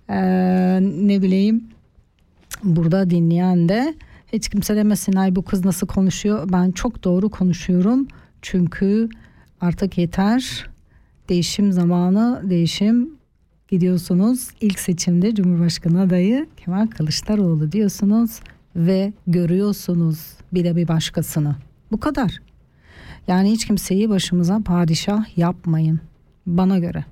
[0.09, 1.63] ee, ne bileyim
[2.63, 3.95] burada dinleyen de
[4.33, 6.49] hiç kimse demesin ay bu kız nasıl konuşuyor.
[6.51, 8.07] Ben çok doğru konuşuyorum.
[8.41, 9.09] Çünkü
[9.61, 10.67] artık yeter.
[11.29, 13.09] Değişim zamanı, değişim
[13.67, 14.47] gidiyorsunuz.
[14.61, 18.39] İlk seçimde Cumhurbaşkanı adayı Kemal Kılıçdaroğlu diyorsunuz
[18.75, 20.19] ve görüyorsunuz
[20.55, 21.55] bir de bir başkasını.
[21.91, 22.39] Bu kadar.
[23.27, 25.99] Yani hiç kimseyi başımıza padişah yapmayın
[26.45, 27.05] bana göre.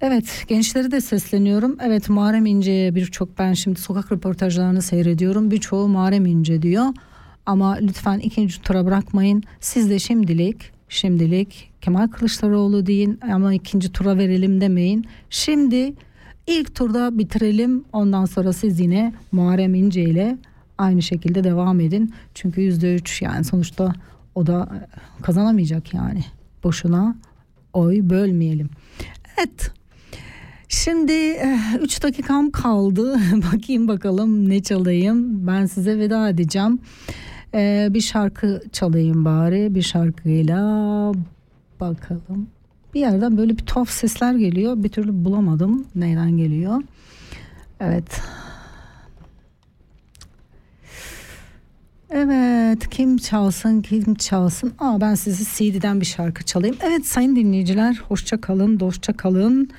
[0.00, 1.76] Evet gençlere de sesleniyorum.
[1.82, 5.50] Evet Muharrem İnce'ye birçok ben şimdi sokak röportajlarını seyrediyorum.
[5.50, 6.86] Birçoğu Muharrem İnce diyor.
[7.46, 9.42] Ama lütfen ikinci tura bırakmayın.
[9.60, 15.06] Siz de şimdilik şimdilik Kemal Kılıçdaroğlu deyin ama ikinci tura verelim demeyin.
[15.30, 15.94] Şimdi
[16.46, 17.84] ilk turda bitirelim.
[17.92, 20.38] Ondan sonra siz yine Muharrem İnce ile
[20.78, 22.14] aynı şekilde devam edin.
[22.34, 23.92] Çünkü yüzde üç yani sonuçta
[24.34, 24.68] o da
[25.22, 26.24] kazanamayacak yani.
[26.64, 27.16] Boşuna
[27.72, 28.70] oy bölmeyelim.
[29.38, 29.72] Evet
[30.68, 31.12] Şimdi
[31.80, 33.16] 3 eh, dakikam kaldı.
[33.52, 35.46] Bakayım bakalım ne çalayım.
[35.46, 36.78] Ben size veda edeceğim.
[37.54, 39.74] Ee, bir şarkı çalayım bari.
[39.74, 40.58] Bir şarkıyla
[41.80, 42.48] bakalım.
[42.94, 44.82] Bir yerden böyle bir tuhaf sesler geliyor.
[44.82, 46.82] Bir türlü bulamadım neyden geliyor.
[47.80, 48.20] Evet.
[52.10, 54.72] Evet kim çalsın kim çalsın.
[54.78, 56.76] Aa ben sizi CD'den bir şarkı çalayım.
[56.82, 59.70] Evet sayın dinleyiciler hoşça kalın dostça kalın.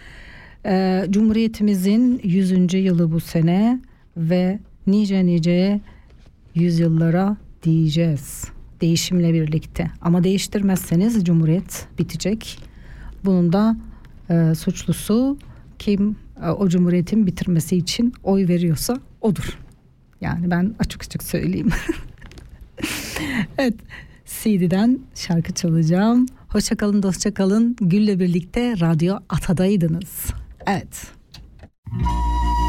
[0.66, 2.74] Ee, Cumhuriyetimizin 100.
[2.74, 3.80] yılı bu sene
[4.18, 5.80] ve nice nice
[6.56, 8.46] yüzyıllara diyeceğiz
[8.82, 9.92] değişimle birlikte.
[10.02, 12.60] Ama değiştirmezseniz Cumhuriyet bitecek.
[13.26, 13.78] Bunun da
[14.30, 15.38] e, suçlusu
[15.80, 19.58] kim e, o Cumhuriyet'in bitirmesi için oy veriyorsa odur.
[20.22, 21.70] Yani ben açık açık söyleyeyim.
[23.58, 23.74] evet
[24.26, 26.26] CD'den şarkı çalacağım.
[26.48, 27.76] Hoşçakalın dostçakalın.
[27.82, 30.26] Gül'le birlikte Radyo Ata'daydınız.
[30.68, 31.12] Evet.
[31.92, 32.69] sen